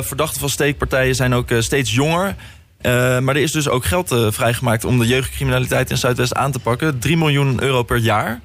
[0.00, 2.34] Verdachten van steekpartijen zijn ook steeds jonger.
[2.82, 6.58] Uh, maar er is dus ook geld vrijgemaakt om de jeugdcriminaliteit in Zuidwest aan te
[6.58, 6.98] pakken.
[6.98, 8.40] 3 miljoen euro per jaar.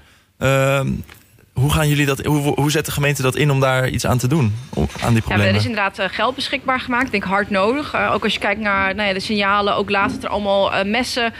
[1.60, 4.18] Hoe, gaan jullie dat, hoe, hoe zet de gemeente dat in om daar iets aan
[4.18, 4.56] te doen?
[4.74, 5.48] Om, aan die Ja, problemen?
[5.48, 7.06] er is inderdaad eh, geld beschikbaar gemaakt.
[7.06, 7.94] Ik denk hard nodig.
[7.94, 9.76] Eh, ook als je kijkt naar nou ja, de signalen.
[9.76, 11.34] Ook laatst dat er allemaal eh, messen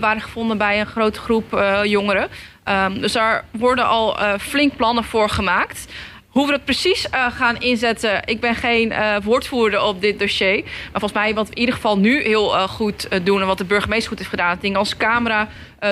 [0.00, 2.28] waren gevonden bij een grote groep jongeren.
[2.64, 5.86] Ehm, dus daar worden al flink plannen voor gemaakt.
[6.32, 10.62] Hoe we dat precies eh, gaan inzetten, ik ben geen eh, woordvoerder op dit dossier.
[10.62, 13.40] Maar volgens mij wat we in ieder geval nu heel eh, goed doen...
[13.40, 14.58] en wat de burgemeester goed heeft gedaan...
[14.60, 15.48] dingen als camera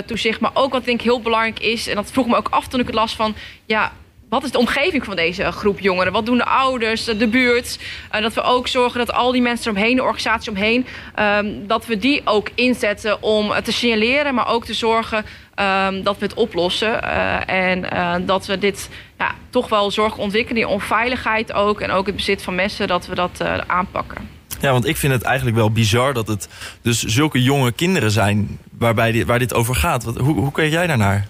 [0.07, 1.87] toezicht, maar ook wat ik denk heel belangrijk is...
[1.87, 3.35] en dat vroeg me ook af toen ik het las van...
[3.66, 3.92] ja,
[4.30, 6.12] wat is de omgeving van deze groep jongeren?
[6.12, 7.78] Wat doen de ouders, de buurt?
[8.14, 10.86] Uh, dat we ook zorgen dat al die mensen eromheen, de organisatie omheen...
[11.18, 14.34] Um, dat we die ook inzetten om te signaleren...
[14.34, 17.00] maar ook te zorgen um, dat we het oplossen.
[17.04, 18.88] Uh, en uh, dat we dit
[19.18, 21.80] ja, toch wel zorg ontwikkelen, die onveiligheid ook...
[21.80, 24.28] en ook het bezit van messen, dat we dat aanpakken.
[24.60, 26.48] Ja, want ik vind het eigenlijk wel bizar dat het
[26.82, 28.58] dus zulke jonge kinderen zijn...
[28.78, 30.04] Waarbij dit, waar dit over gaat.
[30.04, 31.28] Wat, hoe, hoe kijk jij daarnaar?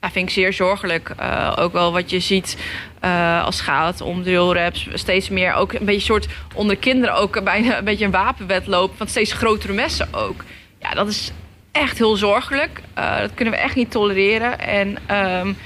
[0.00, 1.12] Ja, vind ik zeer zorgelijk.
[1.20, 2.56] Uh, ook wel wat je ziet
[3.04, 4.88] uh, als het gaat om drillraps.
[4.92, 8.92] Steeds meer ook een beetje soort onder kinderen ook bijna een beetje een wapenwedloop.
[8.96, 10.44] Van steeds grotere messen ook.
[10.78, 11.32] Ja, dat is
[11.72, 12.80] echt heel zorgelijk.
[12.98, 14.58] Uh, dat kunnen we echt niet tolereren.
[14.58, 15.56] En um,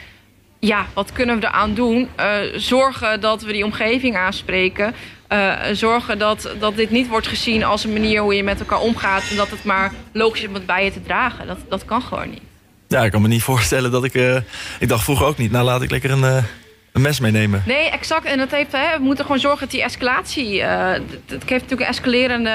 [0.58, 2.08] ja, wat kunnen we eraan doen?
[2.54, 4.94] zorgen dat we die omgeving aanspreken.
[5.72, 9.30] Zorgen dat, dat dit niet wordt gezien als een manier hoe je met elkaar omgaat.
[9.30, 11.46] En dat het maar logisch is om het bij je te dragen.
[11.46, 12.42] Dat, dat kan gewoon niet.
[12.94, 14.14] Ja, ik kan me niet voorstellen dat ik...
[14.14, 14.36] Uh,
[14.78, 16.36] ik dacht vroeger ook niet, nou laat ik lekker een, uh,
[16.92, 17.62] een mes meenemen.
[17.66, 18.24] Nee, exact.
[18.24, 20.58] En dat heeft, hè, we moeten gewoon zorgen dat die escalatie...
[20.58, 22.50] Uh, het heeft natuurlijk een escalerende,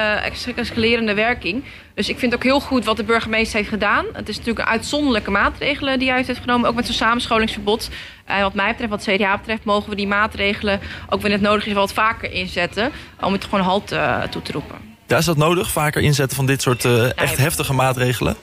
[0.56, 1.64] escalerende werking.
[1.94, 4.06] Dus ik vind ook heel goed wat de burgemeester heeft gedaan.
[4.14, 6.70] Het is natuurlijk een uitzonderlijke maatregelen die hij heeft genomen.
[6.70, 7.90] Ook met zo'n samenscholingsverbod.
[8.26, 9.64] En wat mij betreft, wat CDA betreft...
[9.64, 12.92] mogen we die maatregelen, ook wanneer het nodig is, wat vaker inzetten.
[13.22, 13.88] Om het gewoon halt
[14.30, 14.76] toe te roepen.
[15.08, 15.72] Ja, is dat nodig?
[15.72, 18.36] Vaker inzetten van dit soort echt heftige maatregelen?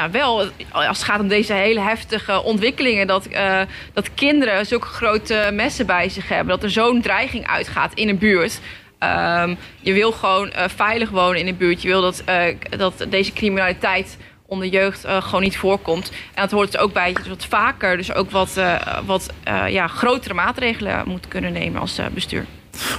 [0.00, 3.06] Nou, wel als het gaat om deze hele heftige ontwikkelingen.
[3.06, 3.60] Dat, uh,
[3.92, 6.48] dat kinderen zulke grote messen bij zich hebben.
[6.48, 8.60] Dat er zo'n dreiging uitgaat in een buurt.
[8.98, 11.82] Um, je wil gewoon uh, veilig wonen in een buurt.
[11.82, 12.44] Je wil dat, uh,
[12.76, 16.10] dat deze criminaliteit onder jeugd gewoon niet voorkomt.
[16.34, 18.60] En dat hoort er ook bij dat je wat vaker, dus ook wat,
[19.04, 19.32] wat
[19.66, 22.44] ja, grotere maatregelen moet kunnen nemen als bestuur.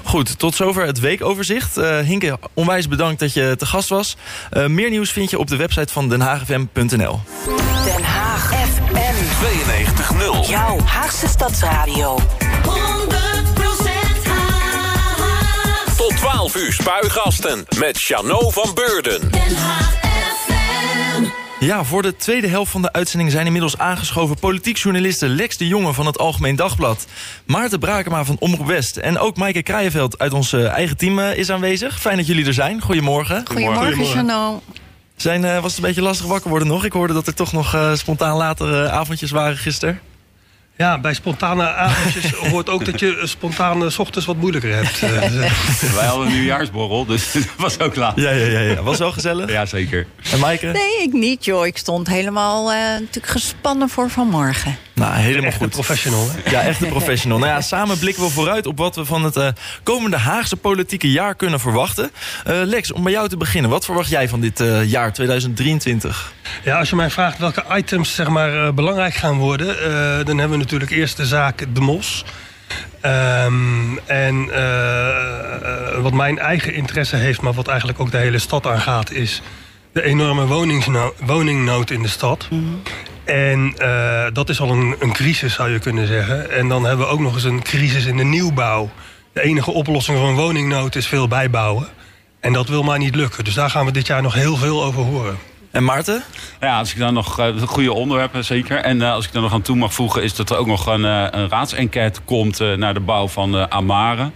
[0.04, 1.78] Goed, tot zover het weekoverzicht.
[1.78, 4.18] Uh, Hinke, onwijs bedankt dat je te gast was.
[4.54, 7.20] Uh, meer nieuws vind je op de website van denhaagfm.nl.
[7.86, 8.94] Den Haag FM
[10.46, 10.50] 92.0.
[10.50, 12.20] Jouw Haagse Stadsradio.
[12.20, 12.24] 100%
[14.28, 15.96] Haag.
[15.98, 19.32] Tot 12 uur spuigasten met Chano van Beurden.
[19.32, 20.11] Den Haag FM.
[21.66, 25.68] Ja, voor de tweede helft van de uitzending zijn inmiddels aangeschoven politiek journalisten Lex de
[25.68, 27.08] Jonge van het Algemeen Dagblad,
[27.46, 32.00] Maarten Brakema van Omroep West en ook Maaike Kraaienveld uit ons eigen team is aanwezig.
[32.00, 32.82] Fijn dat jullie er zijn.
[32.82, 33.44] Goedemorgen.
[33.48, 34.62] Goedemorgen, Chano.
[35.16, 36.86] Zijn, uh, was het een beetje lastig wakker worden nog?
[36.86, 40.00] Ik hoorde dat er toch nog uh, spontaan later uh, avondjes waren gisteren.
[40.78, 45.00] Ja, bij spontane avondjes hoort ook dat je spontaan s ochtends wat moeilijker hebt.
[45.96, 48.16] Wij hadden een nieuwjaarsborrel, dus dat was ook laat.
[48.16, 48.82] Ja, ja, ja, ja.
[48.82, 49.52] Was wel gezellig?
[49.52, 50.08] Ja, zeker.
[50.32, 50.66] En Maaike?
[50.66, 51.66] Nee, ik niet, joh.
[51.66, 54.78] Ik stond helemaal natuurlijk gespannen voor vanmorgen.
[55.02, 55.66] Nou, helemaal echt goed.
[55.66, 56.50] Een professional, hè?
[56.50, 57.38] Ja, echt een professional.
[57.38, 59.48] nou ja, samen blikken we vooruit op wat we van het uh,
[59.84, 62.12] komende Haagse politieke jaar kunnen verwachten.
[62.48, 63.72] Uh, Lex, om bij jou te beginnen.
[63.72, 66.34] Wat verwacht jij van dit uh, jaar 2023?
[66.64, 69.68] Ja, als je mij vraagt welke items zeg maar, belangrijk gaan worden...
[70.26, 72.26] dan hebben we natuurlijk eerst de zaak De Mos...
[73.06, 78.68] Um, en uh, wat mijn eigen interesse heeft, maar wat eigenlijk ook de hele stad
[78.68, 79.42] aangaat, is
[79.92, 80.46] de enorme
[81.26, 82.48] woningnood in de stad.
[82.50, 82.82] Mm -hmm.
[83.24, 86.52] En uh, dat is al een, een crisis, zou je kunnen zeggen.
[86.52, 88.90] En dan hebben we ook nog eens een crisis in de nieuwbouw.
[89.34, 91.88] De enige oplossing voor een woningnood is veel bijbouwen.
[92.40, 93.44] En dat wil maar niet lukken.
[93.44, 95.38] Dus daar gaan we dit jaar nog heel veel over horen.
[95.72, 96.24] En Maarten?
[96.60, 98.78] Ja, als ik daar nog uh, goede onderwerpen zeker.
[98.78, 100.86] En uh, als ik daar nog aan toe mag voegen, is dat er ook nog
[100.86, 104.32] een, uh, een raadsenquête komt naar de bouw van Amare.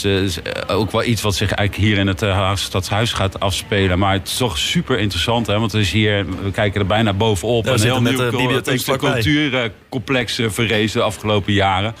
[0.00, 3.98] Dus is ook wel iets wat zich eigenlijk hier in het uh, Stadshuis gaat afspelen.
[3.98, 5.58] Maar het is toch super interessant, hè?
[5.58, 7.64] Want we, is hier, we kijken er bijna bovenop.
[7.64, 8.60] Ja, een heel nieuw
[8.96, 11.94] cultuurcomplex verrezen de afgelopen jaren.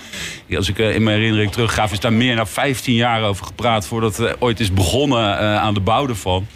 [0.56, 3.86] Als ik in mijn herinnering terugga, is daar meer dan 15 jaar over gepraat...
[3.86, 6.46] voordat het ooit is begonnen aan de bouw ervan.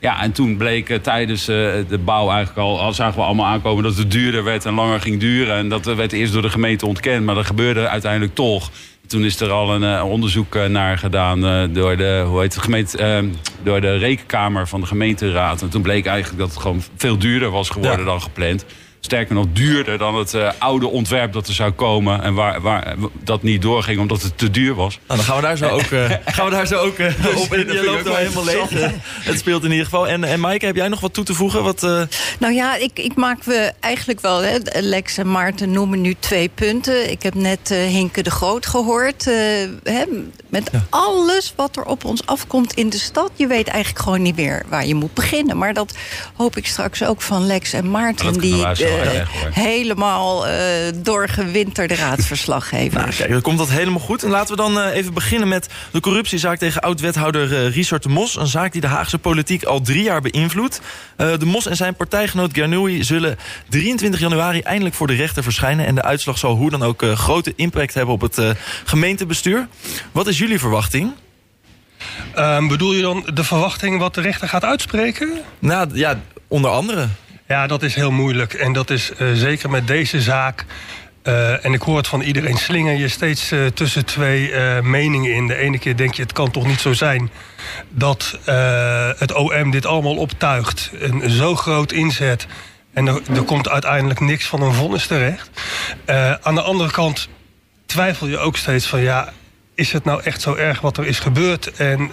[0.00, 1.56] Ja, en toen bleek uh, tijdens uh,
[1.88, 5.00] de bouw eigenlijk al, al zagen we allemaal aankomen dat het duurder werd en langer
[5.00, 5.56] ging duren.
[5.56, 8.70] En dat werd eerst door de gemeente ontkend, maar dat gebeurde uiteindelijk toch.
[9.06, 11.40] Toen is er al een uh, onderzoek naar gedaan
[11.72, 13.28] door, de, hoe heet het, gemeente,
[13.62, 15.62] door de rekenkamer van de gemeenteraad.
[15.62, 18.04] En toen bleek eigenlijk dat het gewoon veel duurder was geworden ja.
[18.04, 18.64] dan gepland.
[19.00, 22.22] Sterker nog, duurder dan het eh, oude ontwerp dat er zou komen.
[22.22, 24.98] En waar, waar dat niet doorging omdat het te duur was.
[25.06, 27.06] Nou, dan gaan we daar zo ook, eh, gaan we daar zo ook eh,
[27.42, 27.52] op.
[27.52, 28.70] En dat je loopt ook er helemaal leeg.
[29.24, 30.08] het speelt in ieder geval.
[30.08, 31.62] En, en Maaike, heb jij nog wat toe te voegen?
[31.62, 32.02] Wat, eh,
[32.38, 34.42] Nou ja, ik, ik maak we eigenlijk wel.
[34.42, 37.10] Hè, Lex en Maarten noemen nu twee punten.
[37.10, 39.26] Ik heb net eh, Hinke de Groot gehoord.
[39.26, 39.34] eh,
[39.84, 40.04] hè,
[40.48, 43.30] met alles wat er op ons afkomt in de stad.
[43.34, 45.58] Je weet eigenlijk gewoon niet meer waar je moet beginnen.
[45.58, 45.96] Maar dat
[46.34, 48.24] hoop ik straks ook van Lex en Maarten.
[48.26, 48.86] Dat kunnen die
[49.50, 50.56] helemaal eh,
[50.94, 53.04] doorgewinterde raadsverslaggevers.
[53.04, 54.22] Nou, kijk, dan komt dat helemaal goed.
[54.22, 58.08] En laten we dan eh, even beginnen met de corruptiezaak tegen oud-wethouder eh, Richard de
[58.08, 58.36] Mos.
[58.36, 60.80] Een zaak die de Haagse politiek al drie jaar beïnvloedt.
[61.16, 65.86] Eh, de Mos en zijn partijgenoot Gernoui zullen 23 januari eindelijk voor de rechter verschijnen.
[65.86, 68.50] En de uitslag zal hoe dan ook eh, grote impact hebben op het eh,
[68.84, 69.68] gemeentebestuur.
[70.12, 71.12] Wat is jullie verwachting?
[72.34, 75.30] Ehm, bedoel je dan de verwachting wat de rechter gaat uitspreken?
[75.58, 77.08] Nou ja, onder andere.
[77.48, 78.54] Ja, dat is heel moeilijk.
[78.54, 80.64] En dat is eh, zeker met deze zaak.
[81.22, 85.46] eh, en ik hoor het van iedereen, slinger je steeds eh, tussen twee meningen in.
[85.46, 87.30] De ene keer denk je, het kan toch niet zo zijn
[87.88, 88.38] dat
[89.18, 90.90] het OM dit allemaal optuigt.
[91.00, 92.46] Een zo groot inzet.
[92.92, 95.50] En er, er komt uiteindelijk niks van een vonnis terecht.
[96.42, 97.28] Aan de andere kant
[97.86, 99.32] twijfel je ook steeds van ja,
[99.74, 101.72] is het nou echt zo erg wat er is gebeurd?
[101.72, 102.10] En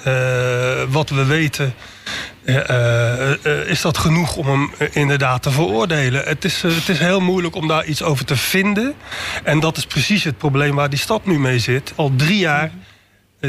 [0.89, 1.73] wat we weten,
[2.45, 6.23] eh, eh, eh, is dat genoeg om hem inderdaad te veroordelen?
[6.25, 8.93] Het is, het is heel moeilijk om daar iets over te vinden.
[9.43, 11.93] En dat is precies het probleem waar die stad nu mee zit.
[11.95, 12.71] Al drie jaar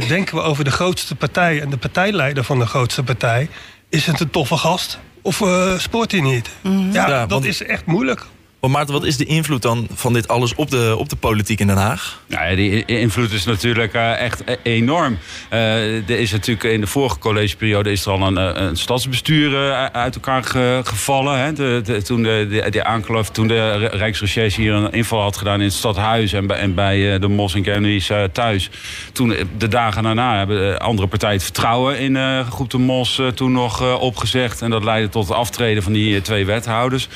[0.08, 3.48] denken we over de grootste partij en de partijleider van de grootste partij.
[3.88, 6.50] Is het een toffe gast of eh spoort hij niet?
[6.62, 8.26] Ja, Ja, dat want- is echt moeilijk.
[8.64, 11.60] Maar Maarten, wat is de invloed dan van dit alles op de, op de politiek
[11.60, 12.22] in Den Haag?
[12.26, 15.18] Nou die invloed is natuurlijk eh, echt e- enorm.
[15.48, 19.72] Eh, er is natuurlijk in de vorige collegeperiode is er al een, eh, een stadsbestuur
[19.92, 21.38] uit elkaar ge- gevallen.
[21.38, 21.52] Hè.
[21.52, 25.66] De, de- toen de, de, toen de Re- Rijksrecherche hier een inval had gedaan in
[25.66, 28.70] het stadhuis en bij, en bij de Mos en eh, thuis.
[29.12, 33.52] Toen de dagen daarna hebben de andere partijen het vertrouwen in groep de Mos toen
[33.52, 34.62] nog opgezegd.
[34.62, 37.08] En dat leidde tot het aftreden van die twee wethouders.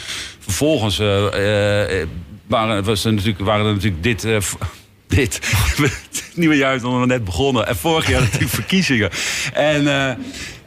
[0.48, 2.08] Vervolgens eh, eh,
[2.46, 4.24] waren, was er natuurlijk, waren er natuurlijk dit.
[4.24, 4.36] eh,
[5.06, 5.40] dit.
[5.76, 7.66] Het nieuwe jaar is nog net begonnen.
[7.66, 9.10] En vorig jaar natuurlijk verkiezingen.
[9.52, 9.84] En,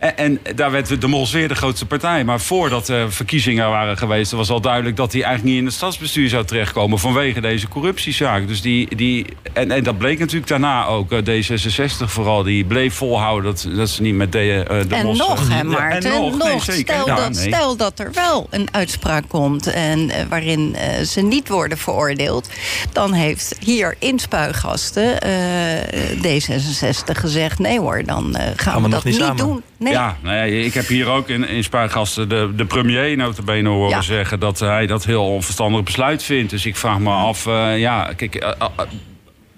[0.01, 2.23] en, en daar werd de Mos weer de grootste partij.
[2.23, 4.31] Maar voordat er verkiezingen waren geweest...
[4.31, 6.99] was al duidelijk dat hij eigenlijk niet in het stadsbestuur zou terechtkomen...
[6.99, 8.47] vanwege deze corruptiezaak.
[8.47, 11.11] Dus die, die, en, en dat bleek natuurlijk daarna ook.
[11.11, 15.05] eh, D66 vooral, die bleef volhouden dat, dat ze niet met de, eh, de en
[15.05, 15.17] Mos...
[15.17, 16.11] nog, hè, Ja, Maarten?
[16.11, 16.63] en nog, nee, nog.
[16.63, 16.93] zeker.
[16.93, 17.47] stel, Ja, dat, nee.
[17.47, 19.67] stel dat er wel een uitspraak komt...
[19.67, 22.49] en eh, waarin eh, ze niet worden veroordeeld...
[22.91, 27.59] dan heeft hier in Spuigasten eh, D66 gezegd...
[27.59, 29.63] nee hoor, dan eh, gaan, we dat niet doen.
[29.81, 29.93] Nee.
[29.93, 33.89] Ja, nou ja, ik heb hier ook in, in Spuigasten de, de premier notabene horen
[33.89, 34.01] Ja.
[34.01, 34.39] zeggen...
[34.39, 36.49] dat hij dat heel onverstandig besluit vindt.
[36.49, 38.35] Dus ik vraag me af, eh, ja, kijk...
[38.35, 38.67] eh, eh,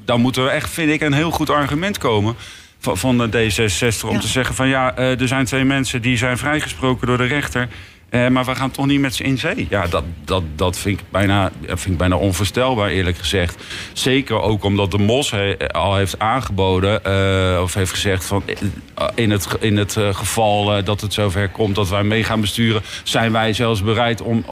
[0.05, 2.35] dan moet er echt, vind ik, een heel goed argument komen
[2.79, 4.05] van, van de D66...
[4.07, 4.19] om Ja.
[4.19, 7.67] te zeggen van ja, er zijn twee mensen die zijn vrijgesproken door de rechter...
[8.13, 9.67] eh, maar we gaan toch niet met ze in zee.
[9.69, 13.63] Ja, dat, dat, dat vind, ik bijna, vind ik bijna onvoorstelbaar, eerlijk gezegd.
[13.93, 17.03] Zeker ook omdat de MOS he- al heeft aangeboden...
[17.03, 21.75] eh, of heeft gezegd van eh, in het, in het geval dat het zover komt...
[21.75, 24.45] dat wij mee gaan besturen, zijn wij zelfs bereid om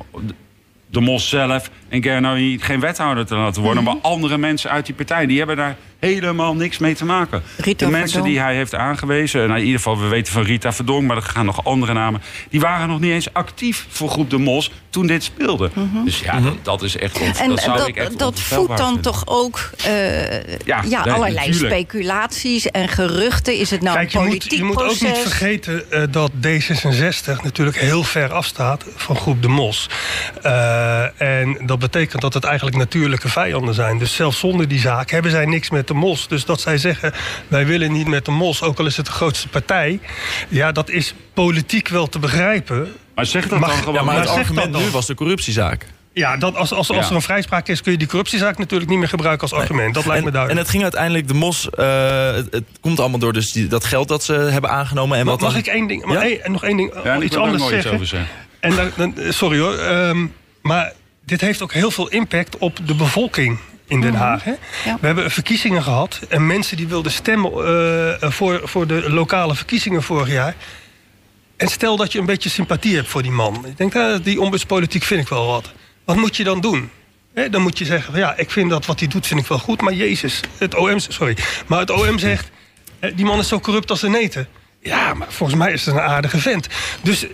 [0.91, 3.83] de Mos zelf en Gernoui geen wethouder te laten worden.
[3.83, 3.93] Mhm.
[3.93, 7.43] Maar andere mensen uit die partij, die hebben daar helemaal niks mee te maken.
[7.57, 10.73] Rita de mensen die hij heeft aangewezen, nou in ieder geval, we weten van Rita
[10.73, 12.21] Verdonk, maar er gaan nog andere namen.
[12.49, 15.69] Die waren nog niet eens actief voor groep de Mos toen dit speelde.
[16.05, 17.41] Dus ja, dat, dat is echt Mhm.
[17.41, 19.01] En dat zou dat, ik echt dat voedt dan vinden.
[19.01, 21.73] toch ook eh, Ja, ja, nee, allerlei natuurlijk.
[21.73, 23.57] speculaties en geruchten.
[23.57, 26.31] Is het nou Kijk, je een moet, politiek je moet ook niet vergeten eh, dat
[26.31, 29.89] D66 natuurlijk heel ver afstaat van groep De Mos.
[30.41, 33.97] Eh, en dat betekent dat het eigenlijk natuurlijke vijanden zijn.
[33.97, 36.27] Dus zelfs zonder die zaak hebben zij niks met de Mos.
[36.27, 37.13] Dus dat zij zeggen,
[37.47, 39.99] wij willen niet met de Mos, ook al is het de grootste partij.
[40.49, 42.93] Ja, dat is politiek wel te begrijpen.
[43.15, 43.93] Maar zeg dat dan gewoon.
[43.93, 45.85] Ja, maar maar het argument nu was de corruptiezaak.
[46.13, 47.09] Ja, dat als, als, als Ja.
[47.09, 49.93] er een vrijspraak is, kun je die corruptiezaak natuurlijk niet meer gebruiken als argument.
[49.93, 50.51] Dat lijkt en, me duidelijk.
[50.51, 53.85] en het ging uiteindelijk, de mos, eh, het, het komt allemaal door dus die, dat
[53.85, 55.17] geld dat ze hebben aangenomen.
[55.17, 56.23] En Mag, wat dan, mag ik één ding, maar Ja?
[56.23, 57.91] één- en nog één ding, Ja, iets anders nooit iets zeggen?
[57.93, 58.29] over zeggen.
[58.59, 60.25] En dan, dan- sorry hoor, ehm,
[60.61, 60.93] maar
[61.25, 63.57] dit heeft ook heel veel impact op de bevolking
[63.91, 64.43] in Den Haag.
[64.43, 64.53] Hè?
[64.85, 64.97] Ja.
[64.99, 70.03] We hebben verkiezingen gehad en mensen die wilden stemmen eh, voor, voor de lokale verkiezingen
[70.03, 70.55] vorig jaar.
[71.57, 73.65] En stel dat je een beetje sympathie hebt voor die man.
[73.65, 75.71] Ik denk, eh, die ombudspolitiek vind ik wel wat.
[76.05, 76.89] Wat moet je dan doen?
[77.49, 79.81] Dan moet je zeggen, ja, ik vind dat wat hij doet, vind ik wel goed.
[79.81, 82.49] Maar Jezus, het OM, sorry, maar het OM zegt,
[83.15, 84.47] die man is zo corrupt als een neten.
[84.81, 86.67] Ja, maar volgens mij is het een aardige vent.
[87.01, 87.25] Dus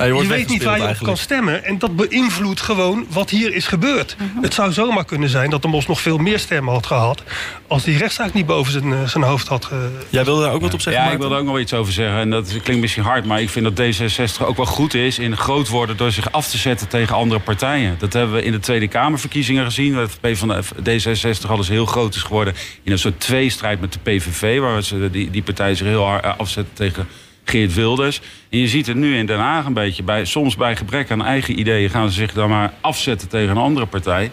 [0.00, 1.64] Ja, je wordt weet niet waar je op kan stemmen.
[1.64, 4.16] En dat beïnvloedt gewoon wat hier is gebeurd.
[4.18, 4.42] Mhm.
[4.42, 7.22] Het zou zomaar kunnen zijn dat de Mos nog veel meer stemmen had gehad...
[7.66, 9.64] als die rechtszaak niet boven zijn, eh, zijn hoofd had...
[9.64, 11.28] ge- Jij wilde daar ook wat op zeggen, Ja, ik Maarten?
[11.28, 12.20] wil er ook nog iets over zeggen.
[12.20, 13.94] En dat klinkt misschien hard, maar ik vind dat
[14.40, 17.40] D66 ook wel goed is in groot worden door zich af te zetten tegen andere
[17.40, 17.96] partijen.
[17.98, 19.94] Dat hebben we in de Tweede Kamerverkiezingen gezien.
[19.94, 20.48] Dat P van
[20.82, 24.82] de D66 alles heel groot is geworden in een soort tweestrijd met de PVV, waar
[24.82, 27.08] ze die, die partij zich heel hard eh, afzetten tegen
[27.44, 28.20] Geert Wilders.
[28.50, 30.02] En je ziet het nu in Den Haag een beetje.
[30.02, 33.56] Bij, soms bij gebrek aan eigen ideeën gaan ze zich dan maar afzetten tegen een
[33.62, 34.30] andere partij.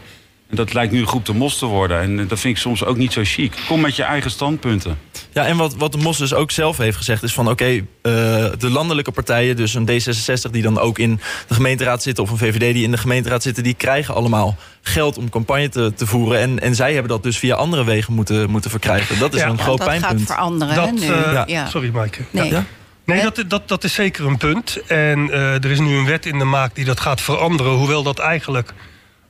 [0.49, 2.01] En dat lijkt nu een groep de mos te worden.
[2.01, 3.53] En eh, dat vind ik soms ook niet zo chic.
[3.67, 4.97] Kom met je eigen standpunten.
[5.33, 7.49] Ja, en wat, wat de Mos dus ook zelf heeft gezegd is van...
[7.49, 7.81] oké, eh,
[8.57, 12.23] de landelijke partijen, dus een D66 die dan ook in de gemeenteraad zitten...
[12.23, 13.63] of een VVD die in de gemeenteraad zitten...
[13.63, 16.39] die krijgen allemaal geld om campagne te, te voeren.
[16.39, 19.19] En, en zij hebben dat dus via andere wegen moeten, moeten verkrijgen.
[19.19, 19.47] Dat is Ja.
[19.47, 20.27] een groot dat gaat pijnpunt.
[20.27, 20.99] veranderen Dat, nu.
[21.01, 21.43] eh, Ja.
[21.47, 21.67] ja.
[21.69, 22.21] Sorry, Maaike.
[22.31, 22.49] Nee.
[22.51, 22.65] Ja?
[23.07, 24.81] Nee, dat, dat, dat is zeker een punt.
[24.87, 27.71] En eh, er is nu een wet in de maak die dat gaat veranderen.
[27.71, 28.73] Hoewel dat eigenlijk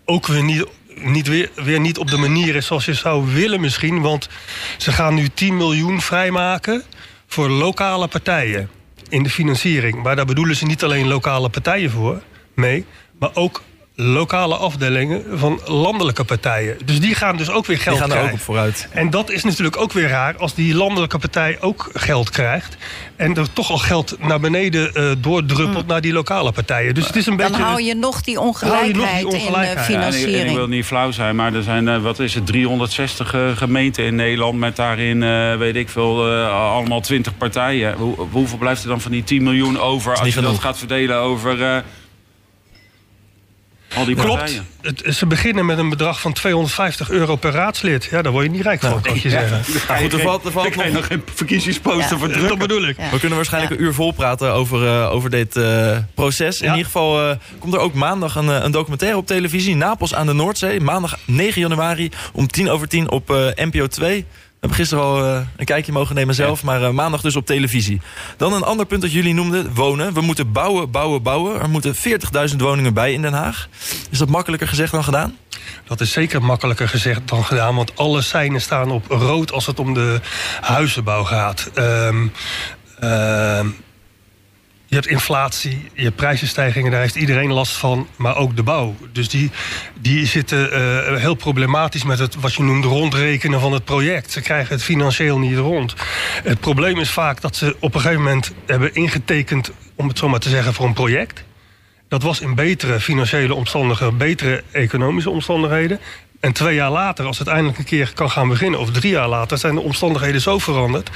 [0.06, 3.62] ook weer niet, niet weer, weer niet op de manier is zoals je zou willen
[3.62, 4.02] misschien.
[4.02, 4.30] Want
[4.78, 6.84] ze gaan nu 10 miljoen vrijmaken
[7.28, 8.70] voor lokale partijen
[9.10, 10.04] in de financiering.
[10.04, 12.22] Maar daar bedoelen ze niet alleen lokale partijen voor
[12.54, 12.86] mee,
[13.20, 13.62] maar ook
[14.00, 16.78] lokale afdelingen van landelijke partijen.
[16.86, 18.40] Dus die gaan dus ook weer geld Die gaan er ook krijgen.
[18.40, 18.88] op vooruit.
[18.92, 22.78] En dat is natuurlijk ook weer raar als die landelijke partij ook geld krijgt.
[23.16, 26.94] En er toch al geld naar beneden eh, doordruppelt naar die lokale partijen.
[26.96, 27.64] Dus het is een Dan beetje.
[27.64, 29.80] hou je nog die hou je nog die ongelijkheid, in Ja, en, ik, en ik
[29.86, 30.56] financiering.
[30.56, 34.16] wil niet flauw zijn, maar er zijn, eh, wat is het, 360 eh, gemeenten in
[34.16, 34.58] Nederland...
[34.60, 37.94] met daarin, eh, weet ik veel, allemaal 20 partijen.
[37.94, 40.18] Hoe, hoeveel blijft er dan van die 10 miljoen over...
[40.18, 41.78] als je dat gaat verdelen over eh,
[43.98, 44.62] al die Klopt.
[44.82, 48.08] Het, ze beginnen met een bedrag van 250 euro per raadslid.
[48.12, 49.62] Ja, daar word je niet rijk van, kan ik je zeggen.
[49.88, 52.18] Maar goed, er valt, er valt kan nog, nog geen verkiezingsposter Ja.
[52.18, 52.58] voor Dat drukken.
[52.58, 52.98] bedoel ik.
[52.98, 53.10] Ja.
[53.10, 56.60] we kunnen waarschijnlijk een uur vol praten over, eh, over dit eh, proces.
[56.60, 56.72] In Ja.
[56.72, 59.76] ieder geval eh, komt er ook maandag een, een documentaire op televisie.
[59.76, 60.80] Napels aan de Noordzee.
[60.80, 64.26] Maandag 9 januari om tien over tien op eh, NPO 2.
[64.60, 66.64] We hebben gisteren al eh, een kijkje mogen nemen zelf.
[66.64, 68.02] Maar eh, maandag dus op televisie.
[68.38, 69.74] Dan een ander punt dat jullie noemden.
[69.74, 70.14] Wonen.
[70.14, 71.62] We moeten bouwen, bouwen, bouwen.
[71.62, 73.68] Er moeten 40.000 woningen bij in Den Haag.
[74.10, 75.38] Is dat makkelijker gezegd dan gedaan?
[75.88, 77.76] Dat is zeker makkelijker gezegd dan gedaan.
[77.76, 80.20] Want alle seinen staan op rood als het om de
[80.62, 81.70] huizenbouw gaat.
[81.74, 82.28] Ehm,
[84.88, 88.08] je hebt inflatie, je hebt prijzenstijgingen, daar heeft iedereen last van.
[88.16, 88.96] Maar ook de bouw.
[89.12, 89.52] Dus die,
[90.00, 94.32] die zitten eh, heel problematisch met het wat je noemt rondrekenen van het project.
[94.32, 95.94] Ze krijgen het financieel niet rond.
[96.44, 100.30] Het probleem is vaak dat ze op een gegeven moment hebben ingetekend, om het zo
[100.30, 101.44] maar te zeggen, voor een project.
[102.08, 106.00] Dat was in betere financiële omstandigheden, betere economische omstandigheden.
[106.40, 109.28] En twee jaar later, als het eindelijk een keer kan gaan beginnen, of drie jaar
[109.28, 111.10] later, zijn de omstandigheden zo veranderd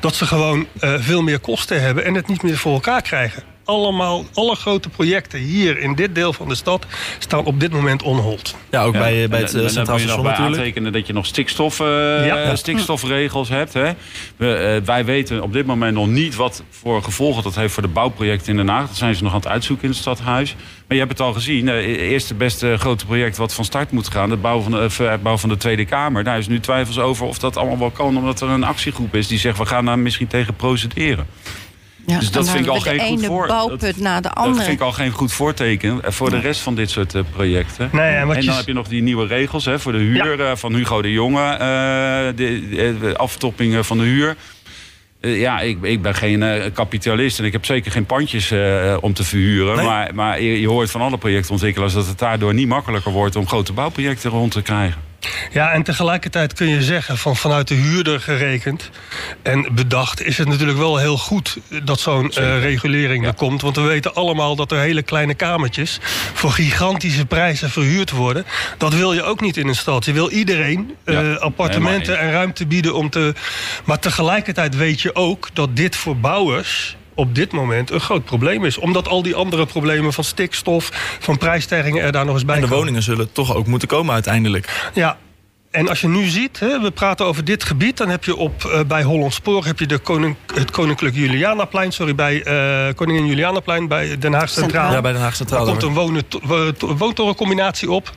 [0.00, 3.55] dat ze gewoon eh, veel meer kosten hebben en het niet meer voor elkaar krijgen.
[3.66, 6.86] Allemaal, alle grote projecten hier in dit deel van de stad
[7.18, 8.54] staan op dit moment on hold.
[8.70, 10.56] Ja, ook Ja, bij, eh, bij en het eh, dan Centraal Station natuurlijk.
[10.56, 12.56] aantekenen dat je nog stikstof, eh, Ja.
[12.56, 13.72] stikstofregels hebt.
[13.72, 13.90] Hè.
[14.36, 17.88] We, wij weten op dit moment nog niet wat voor gevolgen dat heeft voor de
[17.88, 18.86] bouwprojecten in Den Haag.
[18.86, 20.54] Dat zijn ze nog aan het uitzoeken in het stadhuis.
[20.54, 21.66] Maar je hebt het al gezien.
[21.66, 24.30] Het eerste beste grote project wat van start moet gaan.
[24.30, 26.24] Het bouwen van de, uitbouw van de Tweede Kamer.
[26.24, 28.16] Daar is nu twijfels over of dat allemaal wel kan.
[28.16, 31.26] Omdat er een actiegroep is die zegt we gaan daar misschien tegen procederen.
[32.06, 33.46] Ja, Dus dat vind ik al geen de goed voor.
[33.68, 33.80] dat-
[34.54, 37.22] Dat vind ik al geen goed voorteken eh, voor de rest van dit soort eh,
[37.32, 37.88] projecten.
[37.92, 39.98] Nee, en wat En je dan heb je nog die nieuwe regels hè, voor de
[39.98, 41.42] huur eh, van Hugo de Jonge.
[41.50, 41.58] eh,
[42.36, 44.36] de, de, de aftoppingen van de huur.
[45.20, 49.24] Ja, ik, ik ben geen kapitalist en ik heb zeker geen pandjes eh, om te
[49.24, 49.76] verhuren.
[49.76, 49.86] Nee.
[49.86, 53.46] Maar, maar je, je hoort van alle projectontwikkelaars dat het daardoor niet makkelijker wordt om
[53.48, 55.00] grote bouwprojecten rond te krijgen.
[55.52, 58.90] Ja, en tegelijkertijd kun je zeggen van vanuit de huurder gerekend
[59.42, 63.28] en bedacht is het natuurlijk wel heel goed dat zo'n eh, regulering Ja.
[63.28, 63.62] er komt.
[63.62, 65.98] Want we weten allemaal dat er hele kleine kamertjes
[66.34, 68.44] voor gigantische prijzen verhuurd worden.
[68.78, 70.04] Dat wil je ook niet in een stad.
[70.04, 73.34] Je wil iedereen eh, appartementen en ruimte bieden om te.
[73.84, 78.64] Maar tegelijkertijd weet je ook dat dit voor bouwers op dit moment een groot probleem
[78.64, 78.78] is.
[78.78, 80.88] Omdat al die andere problemen van stikstof,
[81.20, 82.82] van prijsstijgingen er daar nog eens bij En de komen.
[82.82, 84.90] woningen zullen toch ook moeten komen uiteindelijk.
[84.94, 85.16] Ja.
[85.70, 87.96] En als je nu ziet, hè, we praten over dit gebied...
[87.96, 91.92] dan heb je op, eh, bij Holland Spoor heb je de koning, het Koninklijk Julianaplein...
[91.92, 94.92] sorry, bij eh, Koningin Julianaplein, bij Den Haag Centraal.
[94.92, 95.64] Ja, bij Den Haag Daar Centraal.
[95.64, 95.82] komt
[96.82, 98.12] een woontorencombinatie op.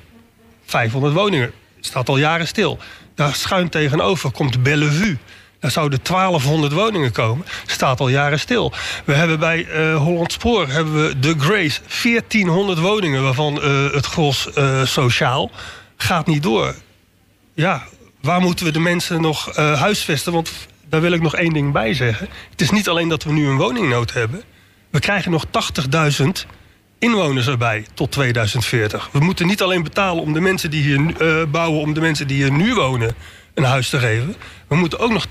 [0.65, 1.51] 500 woningen.
[1.79, 2.77] Staat al jaren stil.
[3.15, 5.17] Daar schuin tegenover komt Bellevue.
[5.59, 7.45] Daar zouden 1200 woningen komen.
[7.65, 8.73] Staat al jaren stil.
[9.05, 13.23] We hebben bij eh, Holland Spoor hebben we de Grace 1400 woningen...
[13.23, 15.51] waarvan eh, het gros eh, sociaal
[15.97, 16.75] gaat niet door.
[17.53, 17.83] Ja,
[18.21, 20.33] waar moeten we de mensen nog huisvesten?
[20.33, 20.51] Want
[20.89, 22.27] daar wil ik nog één ding bij zeggen.
[22.49, 24.43] Het is niet alleen dat we nu een woningnood hebben...
[24.89, 25.45] We krijgen nog
[26.21, 26.27] 80.000
[26.99, 29.09] inwoners erbij tot 2040.
[29.11, 32.37] We moeten niet alleen betalen om de mensen die hier bouwen, om de mensen die
[32.37, 33.15] hier nu wonen
[33.63, 34.35] een huis te geven.
[34.67, 35.25] We moeten ook nog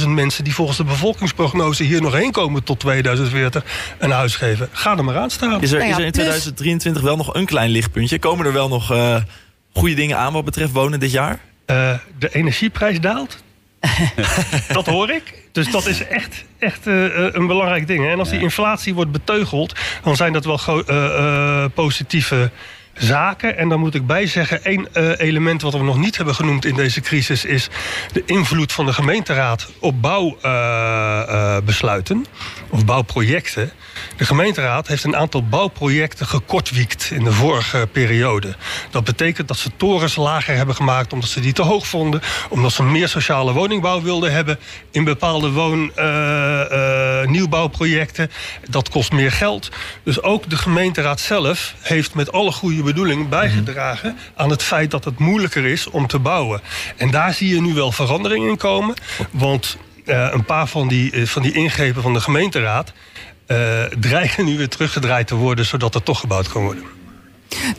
[0.00, 3.64] 80.000 mensen die volgens de bevolkingsprognose hier nog heen komen tot 2040
[3.98, 4.68] een huis geven.
[4.72, 5.62] Ga er maar aan staan.
[5.62, 8.18] Is er, Nou is er in plus- 2023 wel nog een klein lichtpuntje?
[8.18, 9.16] Komen er wel nog eh,
[9.72, 11.40] goede dingen aan wat betreft wonen dit jaar?
[11.66, 13.42] Eh, de energieprijs daalt.
[14.72, 15.34] dat hoor ik.
[15.52, 16.94] Dus dat is echt, echt eh,
[17.32, 18.04] een belangrijk ding.
[18.04, 18.10] hè.
[18.10, 21.04] En als die inflatie wordt beteugeld, dan zijn dat wel eh,
[21.64, 22.50] eh, positieve
[23.02, 23.56] zaken.
[23.56, 26.64] En dan moet ik bij zeggen, één eh, element wat we nog niet hebben genoemd
[26.64, 27.68] in deze crisis is
[28.12, 32.26] de invloed van de gemeenteraad op bouwbesluiten
[32.70, 33.70] of bouwprojecten.
[34.16, 38.54] De gemeenteraad heeft een aantal bouwprojecten gekortwiekt in de vorige periode.
[38.90, 42.22] Dat betekent dat ze torens lager hebben gemaakt omdat ze die te hoog vonden.
[42.48, 44.58] Omdat ze meer sociale woningbouw wilden hebben
[44.90, 48.30] in bepaalde woon, eh, eh, nieuwbouwprojecten.
[48.68, 49.70] Dat kost meer geld.
[50.02, 55.04] Dus ook de gemeenteraad zelf heeft met alle goede bedoelingen bijgedragen aan het feit dat
[55.04, 56.60] het moeilijker is om te bouwen.
[56.96, 58.94] En daar zie je nu wel verandering in komen.
[59.30, 62.92] Want eh, een paar van die, eh, van die ingrepen van de gemeenteraad
[63.46, 66.84] eh, dreigen nu weer teruggedraaid te worden, zodat er toch gebouwd kan worden.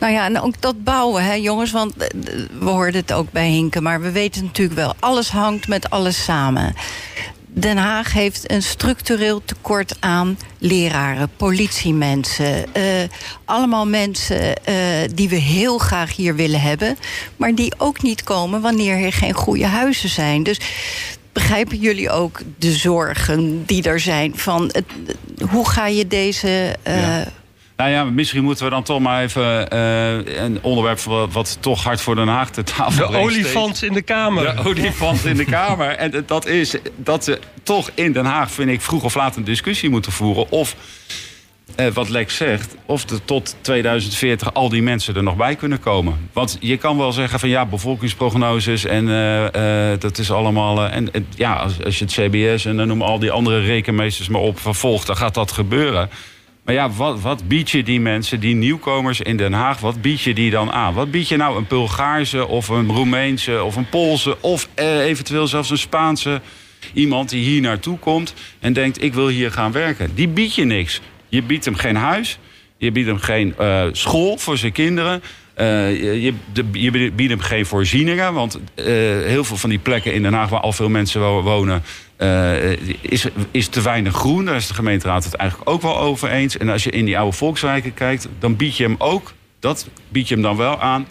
[0.00, 1.70] Nou ja, en ook dat bouwen, hè, jongens.
[1.70, 1.94] Want
[2.58, 3.82] we hoorden het ook bij Hinken.
[3.82, 6.74] Maar we weten natuurlijk wel, alles hangt met alles samen.
[7.54, 12.74] Den Haag heeft een structureel tekort aan leraren, politiemensen.
[12.74, 12.82] eh,
[13.44, 14.74] allemaal mensen eh,
[15.14, 16.96] die we heel graag hier willen hebben.
[17.36, 20.42] Maar die ook niet komen wanneer er geen goede huizen zijn.
[20.42, 20.60] Dus
[21.32, 24.32] begrijpen jullie ook de zorgen die er zijn?
[24.38, 24.72] Van
[25.50, 26.76] hoe ga je deze.
[26.82, 27.20] eh.
[27.76, 31.82] Nou ja, misschien moeten we dan toch maar even eh, een onderwerp wat, wat toch
[31.82, 34.56] hard voor Den Haag te tafel De brengt olifant in de Kamer.
[34.56, 35.88] De olifant in de Kamer.
[35.88, 39.44] En dat is dat ze toch in Den Haag, vind ik, vroeg of laat een
[39.44, 40.50] discussie moeten voeren.
[40.50, 40.76] Of,
[41.74, 45.80] eh, wat Lex zegt, of er tot 2040 al die mensen er nog bij kunnen
[45.80, 46.28] komen.
[46.32, 49.08] Want je kan wel zeggen van ja, bevolkingsprognoses en
[49.52, 50.88] eh, dat is allemaal...
[50.88, 54.28] en, en ja, als, als je het CBS en dan noem al die andere rekenmeesters
[54.28, 56.10] maar op vervolgt, dan gaat dat gebeuren.
[56.64, 60.20] Maar ja, wat, wat bied je die mensen, die nieuwkomers in Den Haag, wat bied
[60.20, 60.94] je die dan aan?
[60.94, 65.46] Wat bied je nou een Bulgaarse of een Roemeense of een Poolse of eh, eventueel
[65.46, 66.40] zelfs een Spaanse
[66.92, 70.14] iemand die hier naartoe komt en denkt ik wil hier gaan werken?
[70.14, 71.00] Die bied je niks.
[71.28, 72.38] Je biedt hem geen huis,
[72.76, 75.22] je biedt hem geen eh, school voor zijn kinderen.
[75.54, 76.32] eh, je,
[76.72, 78.34] je, biedt hem geen voorzieningen.
[78.34, 78.58] Want
[79.24, 81.82] heel veel van die plekken in Den Haag waar al veel mensen wo- wonen.
[82.16, 84.44] Eh, is, is te weinig groen.
[84.44, 86.56] Daar is de gemeenteraad het eigenlijk ook wel over eens.
[86.56, 90.28] En als je in die oude volkswijken kijkt, dan bied je hem ook, dat bied
[90.28, 91.06] je hem dan wel aan,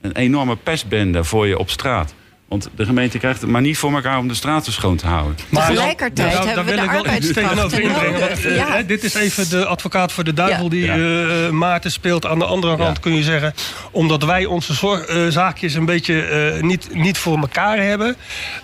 [0.00, 2.14] een enorme pestbende voor je op straat.
[2.54, 5.36] Want de gemeente krijgt het maar niet voor elkaar om de straten schoon te houden.
[5.50, 8.56] Tegelijkertijd daar- hebben daar we de wil ik wel iets tegenover arbeidskrachten nodig.
[8.56, 8.76] Ja.
[8.76, 10.70] hè, dit is even de advocaat voor de duivel Ja.
[10.70, 10.94] die Ja.
[10.96, 12.26] eh, Maarten speelt.
[12.26, 13.02] Aan de andere kant Ja.
[13.02, 13.54] kun je zeggen...
[13.90, 18.16] omdat wij onze zorg, eh, zaakjes een beetje eh, niet, niet voor elkaar hebben...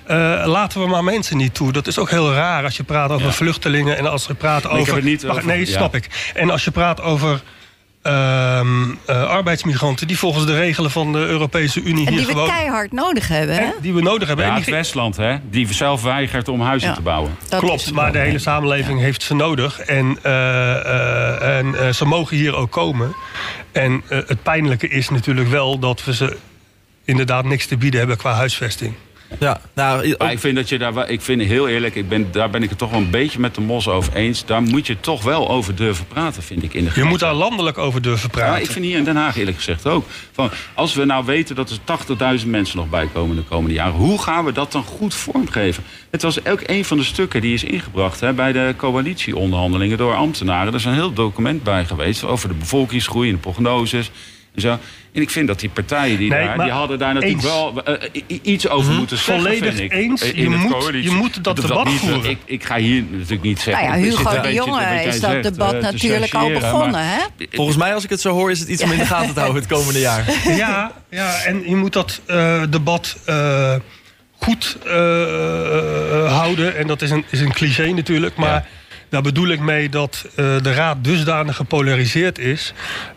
[0.04, 0.16] eh,
[0.46, 1.72] laten we maar mensen niet toe.
[1.72, 3.32] Dat is ook heel raar als je praat over Ja.
[3.32, 3.98] vluchtelingen...
[3.98, 4.94] en als je praat ik heb over...
[4.94, 5.66] het niet nee, ja.
[5.66, 6.32] snap ik.
[6.34, 7.40] En als je praat over...
[8.02, 12.32] ehm, eh, arbeidsmigranten die volgens de regelen van de Europese Unie En hier die we
[12.32, 12.48] gewoon...
[12.48, 13.70] keihard nodig hebben, hè?
[13.80, 14.44] die we nodig hebben.
[14.44, 16.94] Ja, En het Westland, hè, die zelf weigert om huizen Ja.
[16.94, 17.36] te bouwen.
[17.48, 19.80] Klopt, maar de hele samenleving heeft ze nodig.
[19.80, 23.14] En, eh, eh, en eh, ze mogen hier ook komen.
[23.72, 26.36] En het pijnlijke is natuurlijk wel dat we ze
[27.04, 28.94] inderdaad niks te bieden hebben qua huisvesting.
[29.38, 32.08] Ja, nou, ook- Maar ik vind dat je daar, wel- ik vind heel eerlijk, ik
[32.08, 34.44] ben, daar ben ik het toch wel een beetje met de mos over eens.
[34.44, 37.34] Daar moet je toch wel over durven praten, vind ik in de Je moet daar
[37.34, 38.62] landelijk over durven Ja, praten.
[38.62, 40.04] ik vind hier in Den Haag eerlijk gezegd ook.
[40.32, 43.92] Van, als we nou weten dat er 80.000 mensen nog bij komen de komende jaren,
[43.94, 45.82] hoe gaan we dat dan goed vormgeven?
[46.10, 50.14] Het was ook een van de stukken die is ingebracht hè, bij de coalitieonderhandelingen door
[50.14, 50.68] ambtenaren.
[50.72, 54.10] Er is een heel document bij geweest over de bevolkingsgroei en de prognoses.
[54.54, 54.78] En, zo.
[55.12, 57.52] en ik vind dat die partijen die, Nee, daar, die hadden daar natuurlijk eens.
[57.52, 58.10] wel eh,
[58.42, 59.34] iets over moeten zeggen.
[59.44, 60.30] Volledig vind ik, eens.
[60.34, 61.10] Je moet- coalitie.
[61.10, 62.30] je moet dat debat niet, voeren.
[62.30, 63.88] Ik, ik ga hier natuurlijk niet zeggen.
[63.88, 67.46] Nou ja, Hugo de Jonge is dat zegt, debat natuurlijk al begonnen, maar- hè?
[67.52, 69.40] volgens mij, als ik het zo hoor, is het iets om in de gaten te
[69.40, 70.24] houden het komende jaar.
[70.56, 73.74] Ja, ja, en je moet dat eh, debat eh,
[74.38, 76.76] goed eh, eh, houden.
[76.76, 78.36] En dat is een, is een cliché natuurlijk.
[78.36, 78.64] Maar Ja.
[79.10, 82.72] Daar bedoel ik mee dat eh, de raad dusdanig gepolariseerd is...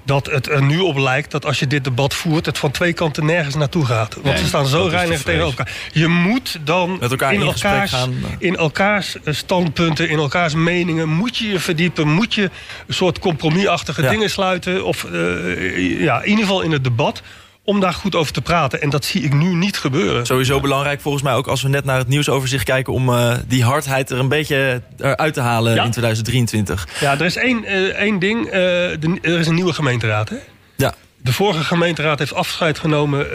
[0.06, 2.46] dat het er nu op lijkt dat als je dit debat voert...
[2.46, 4.14] het van twee kanten nergens naartoe gaat.
[4.14, 5.74] Want Nee, ze staan zo reinig tegenover elkaar.
[5.91, 8.14] Je moet dan Met elkaar in elkaars, gaan.
[8.39, 11.10] in elkaars eh, standpunten, in elkaars meningen...
[11.10, 12.50] moet je je verdiepen, moet je
[12.88, 14.10] een soort compromisachtige Ja.
[14.10, 14.86] dingen sluiten...
[14.86, 17.22] of eh, ja, in ieder geval in het debat
[17.66, 18.82] om daar goed over te praten.
[18.82, 20.26] En dat zie ik nu niet gebeuren.
[20.26, 22.93] Sowieso belangrijk volgens mij ook als we net naar het nieuwsoverzicht kijken...
[22.93, 25.84] om eh, die hardheid er een beetje uit te halen Ja.
[25.84, 26.88] in 2023.
[26.99, 28.45] Ja, er is één, eh, één ding.
[28.45, 30.36] eh, de- er is een nieuwe gemeenteraad, hè?
[30.76, 33.28] Ja, De vorige gemeenteraad heeft afscheid genomen.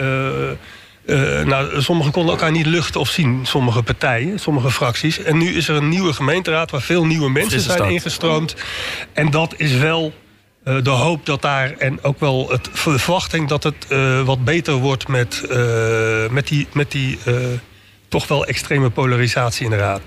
[1.45, 5.23] nou, sommigen konden elkaar niet luchten of zien, sommige partijen, sommige fracties.
[5.23, 8.55] En nu is er een nieuwe gemeenteraad waar veel nieuwe mensen Frisse zijn ingestroomd.
[9.13, 10.13] En dat is wel
[10.63, 14.43] eh, de hoop dat daar, en ook wel het, de verwachting dat het eh, wat
[14.43, 17.35] beter wordt met, eh, met die, met die eh,
[18.07, 20.01] toch wel extreme polarisatie in de raad.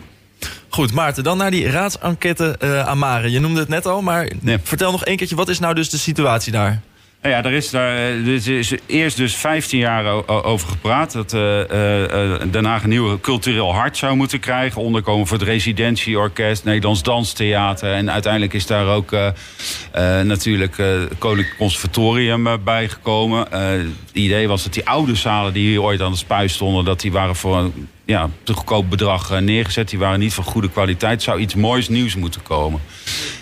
[0.69, 0.93] goed.
[0.93, 3.31] Maarten, dan naar die raadsenquête eh aan Mare.
[3.31, 4.59] Je noemde het net al, maar Nee.
[4.63, 5.37] vertel nog één keertje...
[5.37, 6.81] wat is nou dus de situatie daar?
[7.23, 11.13] Nou ja, er is daar er is eerst dus 15 jaar over gepraat.
[11.13, 14.83] Dat eh, eh, eh, Den Haag een nieuw cultureel hart zou moeten krijgen.
[14.83, 17.93] Onderkomen voor het residentieorkest, Nederlands Danstheater.
[17.93, 23.53] En uiteindelijk is daar ook eh, eh, natuurlijk eh, het Koninklijk Conservatorium eh, bijgekomen.
[23.53, 26.85] Eh, het idee was dat die oude zalen die hier ooit aan de spui stonden...
[26.85, 29.89] dat die waren voor een ja, te goedkoop bedrag eh, neergezet.
[29.89, 31.23] Die waren niet van goede kwaliteit.
[31.23, 32.81] Zou iets moois nieuws moeten komen.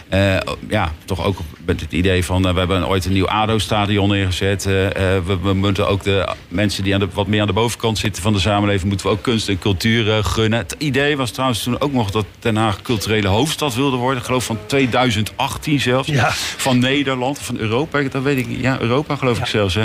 [0.08, 0.36] Eh,
[0.68, 1.38] ja, toch ook
[1.70, 2.46] met het idee van...
[2.46, 4.66] eh, we hebben ooit een nieuw ADO-stadion neergezet.
[4.66, 7.52] Eh, eh, we, we moeten ook de mensen die aan de, wat meer aan de
[7.52, 8.88] bovenkant zitten van de samenleving...
[8.88, 10.58] moeten we ook kunst en cultuur gunnen.
[10.58, 14.18] Het idee was trouwens toen ook nog dat Den Haag culturele hoofdstad wilde worden.
[14.18, 16.08] Ik geloof van 2018 zelfs.
[16.08, 16.30] Ja.
[16.56, 18.02] Van Nederland, van Europa.
[18.02, 18.60] Dat weet ik niet.
[18.60, 19.74] Ja, Europa geloof ik zelfs.
[19.74, 19.84] Hè.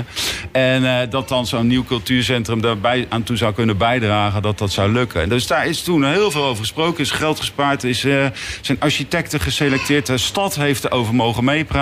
[0.51, 4.41] En dat dan zo'n nieuw cultuurcentrum daarbij aan toe zou kunnen bijdragen...
[4.41, 5.21] dat dat zou lukken.
[5.21, 7.03] En dus daar is toen heel veel over gesproken.
[7.03, 7.99] Is geld gespaard, is,
[8.61, 10.05] zijn architecten geselecteerd.
[10.05, 11.74] De stad heeft erover mogen meepraten.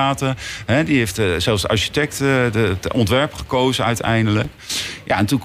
[0.65, 4.47] Hè, die heeft eh, zelfs architect eh, het ontwerp gekozen uiteindelijk.
[5.05, 5.41] Ja, en toen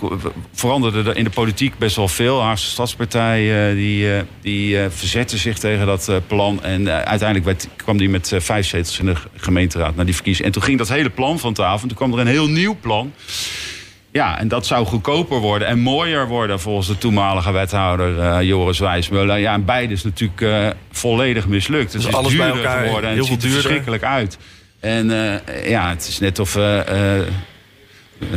[0.53, 2.42] veranderde er in de politiek best wel veel.
[2.42, 6.62] Haagse Stadspartij eh, die, die verzette zich tegen dat plan.
[6.62, 10.46] En uiteindelijk werd, kwam die met vijf zetels in de gemeenteraad naar die verkiezingen.
[10.46, 11.82] En toen ging dat hele plan van tafel.
[11.82, 13.12] En toen kwam er een heel nieuw plan.
[14.18, 18.78] Ja, en dat zou goedkoper worden en mooier worden volgens de toenmalige wethouder eh, Joris
[18.78, 19.38] Wijsmuller.
[19.38, 21.92] Ja, en beide is natuurlijk eh, volledig mislukt.
[21.92, 23.62] Het Dus is alles bij duurder elkaar geworden en heel het ziet er duurder.
[23.62, 24.38] verschrikkelijk uit.
[24.80, 26.50] En eh, ja, het is net of...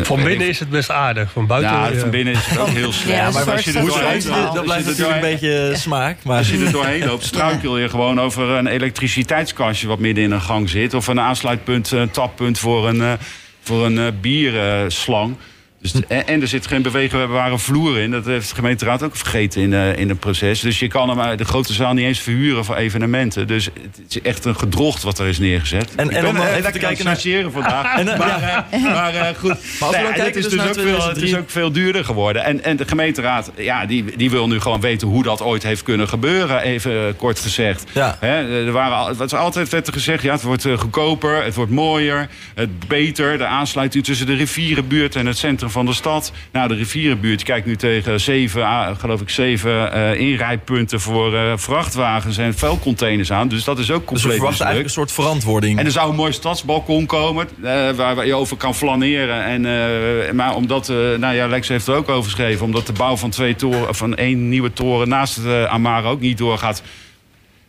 [0.01, 1.71] Van binnen is het best aardig, van buiten...
[1.71, 3.17] ja, van binnen is het ook heel slecht.
[3.17, 6.23] Ja, maar als je er Doorheen loopt, dat blijft natuurlijk een beetje smaak.
[6.23, 10.31] Maar Als je er doorheen loopt, struikel je gewoon over een elektriciteitskastje wat midden in
[10.31, 10.93] een gang zit.
[10.93, 13.13] Of een aansluitpunt, een tappunt voor een, eh,
[13.61, 15.35] voor een bierslang.
[15.81, 18.11] Dus, en, en er zit geen beweegbare vloer in.
[18.11, 20.59] Dat heeft de gemeenteraad ook vergeten in, eh, in het proces.
[20.59, 23.47] Dus je kan hem de grote zaal niet eens verhuren voor evenementen.
[23.47, 25.95] Dus het is echt een gedrocht wat er is neergezet.
[25.95, 27.95] En- Ik en ben, eh, even te kijken naar- chargeren vandaag.
[27.99, 29.57] En, eh, maar, maar goed.
[29.79, 31.37] Maar Nee, kijken het, is dus dus ook veel, het is 2003.
[31.37, 32.43] ook veel duurder geworden.
[32.43, 35.83] En, en de gemeenteraad, ja, die, die wil nu gewoon weten hoe dat ooit heeft
[35.83, 36.61] kunnen gebeuren.
[36.61, 37.83] Even kort gezegd.
[37.93, 38.17] Ja.
[38.21, 42.87] Er waren, was altijd werd er gezegd, ja, het wordt goedkoper, het wordt mooier, het
[42.87, 43.37] beter.
[43.37, 46.31] De aansluiting tussen de rivierenbuurt en het centrum van de stad.
[46.51, 51.53] Nou, de rivierenbuurt kijkt nu tegen zeven, ah, geloof ik, zeven eh, inrijpunten voor eh,
[51.55, 53.47] vrachtwagens en vuilcontainers aan.
[53.47, 55.09] Dus dat is ook dus we compleet verwachten eigenlijk mislukt.
[55.09, 55.79] een soort verantwoording.
[55.79, 59.43] En er zou een mooi stadsbalkon komen eh, waar, waar je over kan flaneren.
[59.43, 63.29] En, maar omdat, nou ja, Lex heeft er ook over geschreven, omdat de bouw van,
[63.29, 66.83] twee toren, van één nieuwe toren naast uh, Amara ook niet doorgaat.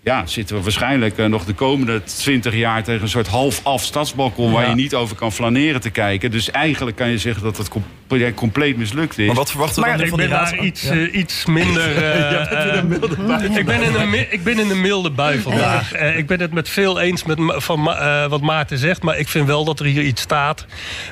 [0.04, 4.52] Ja, zitten we waarschijnlijk eh, nog de komende 20 jaar tegen een soort half-af stadsbalkon
[4.52, 4.68] waar Ja.
[4.68, 6.30] je niet over kan flaneren te kijken.
[6.30, 7.68] Dus eigenlijk kan je zeggen dat het
[8.06, 9.26] project compleet mislukt is.
[9.26, 10.90] maar wat verwachten we Maar dan Ik van die ben daar iets, Ja.
[10.92, 11.96] eh, iets minder...
[12.02, 15.92] eh, ik, ben in een, mi- ik ben in een milde bui vandaag.
[15.92, 19.02] Eh, ik ben het met veel eens met, van, eh, wat Maarten zegt.
[19.02, 20.66] Maar ik vind wel dat er hier iets staat.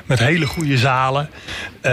[0.05, 1.29] Met hele goede zalen.
[1.81, 1.91] eh,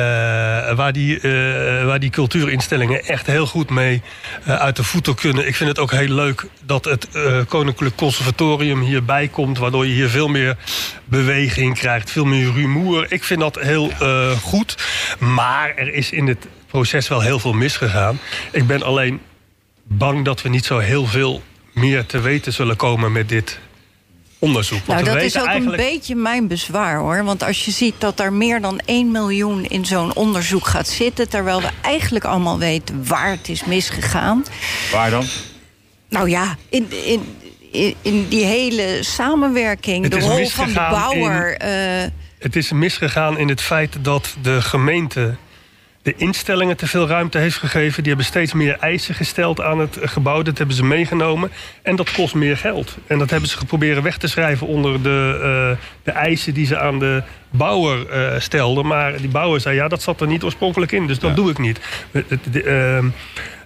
[0.75, 4.03] waar, die, eh, waar die cultuurinstellingen echt heel goed mee
[4.47, 5.47] uit de voeten kunnen.
[5.47, 9.59] Ik vind het ook heel leuk dat het eh, Koninklijk Conservatorium hierbij komt.
[9.59, 10.57] Waardoor je hier veel meer
[11.05, 12.11] beweging krijgt.
[12.11, 13.07] Veel meer rumoer.
[13.13, 14.77] Ik vind dat heel eh, goed.
[15.19, 18.21] Maar er is in het proces wel heel veel misgegaan.
[18.53, 19.21] Ik ben alleen
[19.83, 23.59] bang dat we niet zo heel veel meer te weten zullen komen met dit
[24.39, 24.87] onderzoek.
[24.87, 25.83] Want Nou, dat is ook eigenlijk...
[25.83, 27.25] een beetje mijn bezwaar hoor.
[27.25, 31.29] Want als je ziet dat er meer dan 1 miljoen in zo'n onderzoek gaat zitten.
[31.29, 34.45] terwijl we eigenlijk allemaal weten waar het is misgegaan.
[34.93, 35.25] Waar dan?
[36.09, 37.37] Nou ja, in, in,
[37.73, 41.57] in, in die hele samenwerking, Het de rol van de bouwer.
[41.57, 45.37] eh, Het is misgegaan in het feit dat de gemeente
[46.09, 48.03] de instellingen te veel ruimte heeft gegeven.
[48.03, 50.43] Die hebben steeds meer eisen gesteld aan het gebouw.
[50.43, 51.51] Dat hebben ze meegenomen.
[51.83, 52.97] En dat kost meer geld.
[53.07, 56.79] En dat hebben ze geprobeerd weg te schrijven onder de, eh, de eisen die ze
[56.79, 58.87] aan de bouwer eh, stelden.
[58.87, 61.07] Maar die bouwer zei, ja, dat zat er niet oorspronkelijk in.
[61.07, 61.81] Dus dat doe ik niet.
[62.51, 63.09] De, ehm,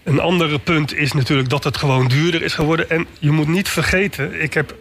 [0.04, 2.90] een andere punt is natuurlijk dat het gewoon duurder is geworden.
[2.90, 4.74] En je moet niet vergeten, ik heb...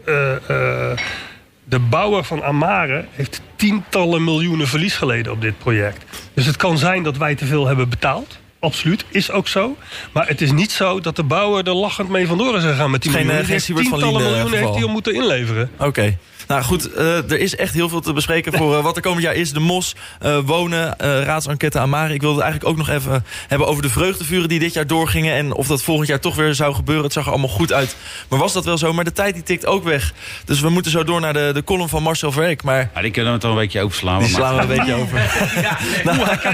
[1.72, 6.06] De bouwer van Amare heeft tientallen miljoenen verlies geleden op dit project.
[6.34, 8.40] Dus het kan zijn dat wij te veel hebben betaald.
[8.60, 9.78] Absoluut, is ook zo.
[10.12, 13.02] Maar het is niet zo dat de bouwer er lachend mee vandoor is gegaan met
[13.02, 13.38] die miljoenen.
[13.38, 15.72] geen heeft Siebert van tientallen miljoenen heeft hij al moeten inleveren.
[15.78, 16.18] Oké.
[16.48, 19.22] Nou goed, eh, er is echt heel veel te bespreken voor eh, wat er komend
[19.24, 19.54] jaar is.
[19.54, 22.14] De MOS, eh, wonen, eh raadsenquête aan Mare.
[22.14, 25.34] Ik wilde het eigenlijk ook nog even hebben over de vreugdevuren die dit jaar doorgingen.
[25.36, 27.04] En of dat volgend jaar toch weer zou gebeuren.
[27.04, 27.96] Het zag er allemaal goed uit.
[28.30, 28.94] Maar was dat wel zo?
[28.94, 30.14] Maar de tijd die tikt ook weg.
[30.46, 32.64] Dus we moeten zo door naar de, de column van Marcel Verheek.
[32.64, 34.20] Maar Ja, die kunnen we toch een beetje overslaan.
[34.20, 35.20] die maar- slaan we een beetje over.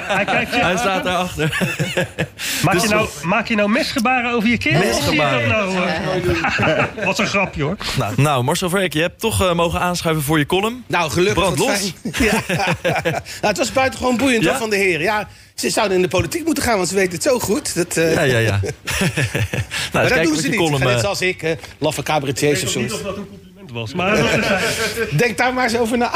[0.07, 1.57] Hij kijkt je Hij staat daarachter.
[2.63, 4.79] Maak, Dus- je nou, maak je nou mesgebaren over je keel?
[4.79, 5.65] Mesgebaren.
[6.95, 7.75] Wat nou, een grapje hoor.
[7.97, 10.83] Nou, nou, Marcel Verheek, je hebt toch eh, mogen aanschuiven voor je column.
[10.87, 11.33] Nou, gelukkig.
[11.43, 11.93] Brand los.
[12.01, 12.15] fijn.
[12.27, 12.41] Ja.
[12.83, 14.49] nou, het was buitengewoon boeiend Ja?
[14.49, 15.01] hoor, van de heren.
[15.01, 17.75] Ja, ze zouden in de politiek moeten gaan, want ze weten het zo goed.
[17.75, 18.59] Dat, eh, Ja, ja, ja.
[18.61, 18.71] nou,
[19.91, 20.57] maar dat doen ze niet.
[20.59, 23.27] column, Net eh, zoals ik, eh laffe cabaretiers of Ik weet niet of dat een
[23.29, 23.93] compliment was.
[23.93, 24.15] Maar
[25.17, 26.11] Denk daar maar eens over na.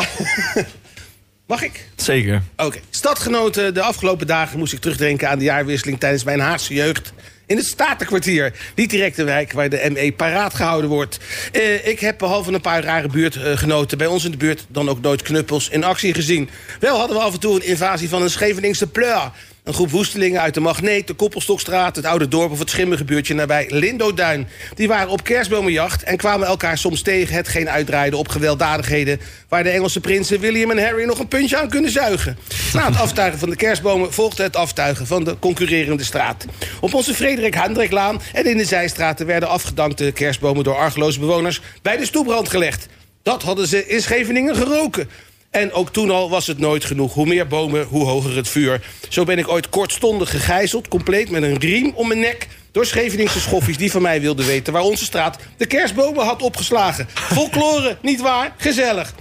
[1.51, 1.85] Mag ik?
[1.95, 2.41] Zeker.
[2.57, 2.79] Oké.
[2.89, 7.13] Stadgenoten, de afgelopen dagen moest ik terugdenken aan de jaarwisseling tijdens mijn Haagse jeugd.
[7.45, 11.19] In het Statenkwartier, niet direct de wijk waar de ME paraat gehouden wordt.
[11.51, 15.01] Eh, ik heb behalve een paar rare buurtgenoten bij ons in de buurt dan ook
[15.01, 16.49] nooit knuppels in actie gezien.
[16.79, 19.31] Wel hadden we af en toe een invasie van een Scheveningse pleur.
[19.63, 23.33] Een groep woestelingen uit de Magneet, de Koppelstokstraat, het oude dorp of het schimmige buurtje
[23.33, 24.47] nabij Lindoduin.
[24.75, 29.19] Die waren op kerstbomenjacht en kwamen elkaar soms tegen het geen uitrijden op gewelddadigheden.
[29.49, 32.37] Waar de Engelse prinsen William en Harry nog een puntje aan kunnen zuigen.
[32.73, 36.45] Na het aftuigen van de kerstbomen volgde het aftuigen van de concurrerende straat.
[36.79, 41.97] Op onze Frederik Hendriklaan en in de zijstraten werden afgedankte kerstbomen door argeloze bewoners bij
[41.97, 42.87] de stoeprand gelegd.
[43.23, 45.09] Dat hadden ze in Scheveningen geroken.
[45.51, 47.13] En ook toen al was het nooit genoeg.
[47.13, 48.81] Hoe meer bomen, hoe hoger het vuur.
[49.09, 52.47] Zo ben ik ooit kortstondig gegijzeld, compleet met een riem om mijn nek...
[52.71, 54.73] door Scheveningse schoffies die van mij wilden weten...
[54.73, 57.07] waar onze straat de kerstbomen had opgeslagen.
[57.13, 58.53] Folklore, niet waar?
[58.57, 59.13] Gezellig.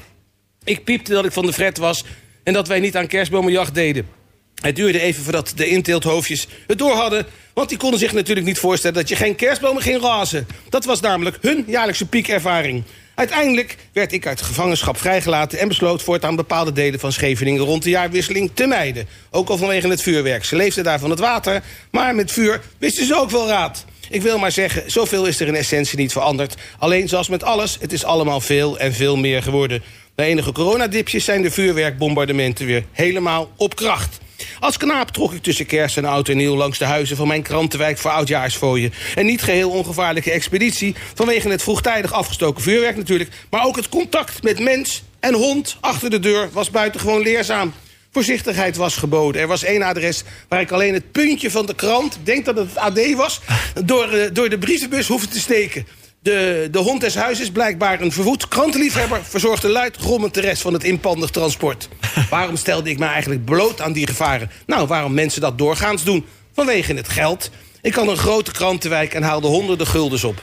[0.64, 2.04] Ik piepte dat ik van de fret was
[2.44, 4.08] en dat wij niet aan kerstbomenjacht deden.
[4.54, 7.26] Het duurde even voordat de inteelthoofdjes het door hadden...
[7.54, 10.46] want die konden zich natuurlijk niet voorstellen dat je geen kerstbomen ging razen.
[10.68, 12.84] Dat was namelijk hun jaarlijkse piekervaring.
[13.20, 15.58] Uiteindelijk werd ik uit gevangenschap vrijgelaten...
[15.58, 19.08] en besloot voortaan bepaalde delen van Scheveningen rond de jaarwisseling te mijden.
[19.30, 20.44] Ook al vanwege het vuurwerk.
[20.44, 23.84] Ze leefden daar van het water, maar met vuur wisten ze ook wel raad.
[24.10, 26.54] Ik wil maar zeggen, zoveel is er in essentie niet veranderd.
[26.78, 29.82] Alleen zoals met alles, het is allemaal veel en veel meer geworden.
[30.16, 34.18] Na enige coronadipjes zijn de vuurwerkbombardementen weer helemaal op kracht.
[34.60, 37.42] Als knaap trok ik tussen kerst en oud en nieuw langs de huizen van mijn
[37.42, 38.92] krantenwijk voor oudjaarsfooien.
[39.14, 43.30] Een niet geheel ongevaarlijke expeditie vanwege het vroegtijdig afgestoken vuurwerk natuurlijk.
[43.50, 47.72] Maar ook het contact met mens en hond achter de deur was buitengewoon leerzaam.
[48.12, 49.40] Voorzichtigheid was geboden.
[49.40, 52.56] Er was één adres waar ik alleen het puntje van de krant, ik denk dat
[52.56, 53.40] het het AD was,
[53.84, 55.86] door, eh, door de brievenbus hoefde te steken.
[56.22, 59.24] De, de hond des huizes, blijkbaar een verwoed krantenliefhebber...
[59.24, 61.88] verzorgde luid grommend de rest van het inpandig transport.
[62.30, 64.50] waarom stelde ik me eigenlijk bloot aan die gevaren?
[64.66, 66.24] Nou, waarom mensen dat doorgaans doen?
[66.52, 67.50] Vanwege het geld.
[67.82, 70.42] Ik had een grote krantenwijk en haalde honderden guldens op.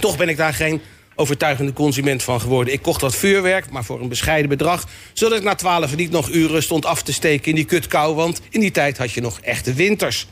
[0.00, 0.80] Toch ben ik daar geen
[1.14, 2.72] overtuigende consument van geworden.
[2.72, 4.84] Ik kocht wat vuurwerk, maar voor een bescheiden bedrag...
[5.12, 8.14] zodat ik na twaalf niet nog uren stond af te steken in die kutkou...
[8.14, 10.26] want in die tijd had je nog echte winters.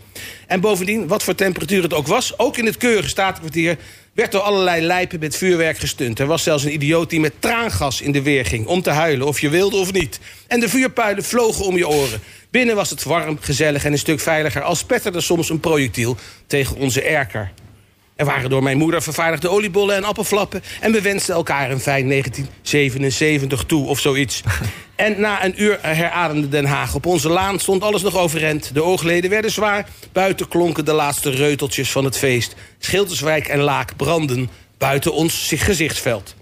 [0.47, 2.39] En bovendien, wat voor temperatuur het ook was...
[2.39, 3.79] ook in het keurige statenkwartier
[4.17, 6.19] werd door allerlei lijpen met vuurwerk gestunt.
[6.19, 8.67] Er was zelfs een idioot die met traangas in de weer ging...
[8.67, 10.21] om te huilen, of je wilde of niet.
[10.47, 12.21] En de vuurpuilen vlogen om je oren.
[12.51, 14.63] Binnen was het warm, gezellig en een stuk veiliger...
[14.63, 17.53] als spetterde soms een projectiel tegen onze erker.
[18.17, 20.63] Er waren door mijn moeder vervaardigde oliebollen en appelflappen...
[20.81, 24.43] en we wensten elkaar een fijn 1977 toe of zoiets.
[24.97, 26.95] En na een uur herademde Den Haag.
[26.95, 28.75] Op onze laan stond alles nog overeind.
[28.75, 29.89] De oogleden werden zwaar.
[30.13, 32.55] Buiten klonken de laatste reuteltjes van het feest.
[32.79, 36.35] Schilderswijk en Laak brandden buiten ons gezichtsveld.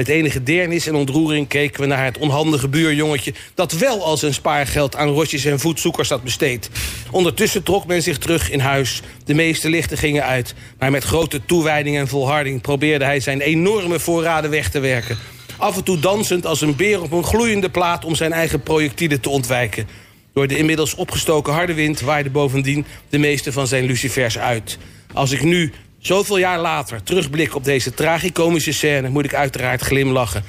[0.00, 3.34] Met enige deernis en ontroering keken we naar het onhandige buurjongetje...
[3.54, 6.70] dat wel al zijn spaargeld aan rotjes en voetzoekers had besteed.
[7.10, 9.02] Ondertussen trok men zich terug in huis.
[9.24, 10.54] De meeste lichten gingen uit.
[10.78, 12.60] Maar met grote toewijding en volharding...
[12.60, 15.18] probeerde hij zijn enorme voorraden weg te werken.
[15.56, 18.04] Af en toe dansend als een beer op een gloeiende plaat...
[18.04, 19.88] om zijn eigen projectielen te ontwijken.
[20.32, 24.78] Door de inmiddels opgestoken harde wind waaide bovendien de meeste van zijn lucifers uit.
[25.12, 29.08] Als ik nu, zoveel jaar later, terugblik op deze tragicomische scène...
[29.08, 30.44] moet ik uiteraard glimlachen.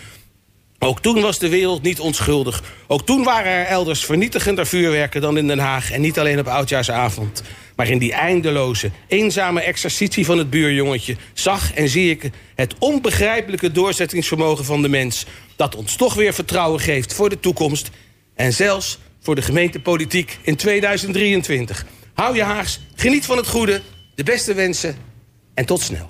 [0.80, 2.64] Ook toen was de wereld niet onschuldig.
[2.88, 5.92] Ook toen waren er elders vernietigender vuurwerken dan in Den Haag...
[5.92, 7.44] en niet alleen op Oudjaarsavond.
[7.76, 11.16] Maar in die eindeloze, eenzame exercitie van het buurjongetje...
[11.34, 15.26] zag en zie ik het onbegrijpelijke doorzettingsvermogen van de mens...
[15.56, 17.90] dat ons toch weer vertrouwen geeft voor de toekomst...
[18.36, 21.86] en zelfs voor de gemeentepolitiek in 2023.
[22.14, 23.82] Hou je Haags, geniet van het goede,
[24.16, 25.11] de beste wensen
[25.54, 26.10] en tot snel.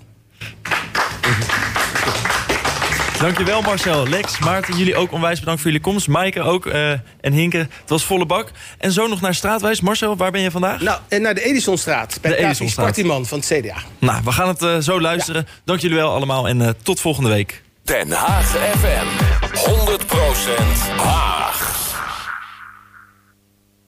[3.21, 6.07] Dankjewel Marcel, Lex, Maarten, jullie ook onwijs bedankt voor jullie komst.
[6.07, 8.51] Maaike ook eh, en Hinke, het was volle bak.
[8.77, 9.81] En zo nog naar Straatwijs.
[9.81, 10.81] Marcel, waar ben je vandaag?
[10.81, 12.17] Nou, en naar de Edisonstraat.
[12.21, 12.99] Bij De Edisonstraat.
[13.27, 13.75] Van het CDA.
[13.99, 15.47] Nou, we gaan het eh, zo luisteren.
[15.65, 17.61] Dank jullie wel allemaal en eh, tot volgende week.
[17.83, 19.05] Den Haag FM.
[20.97, 21.60] 100% Haag.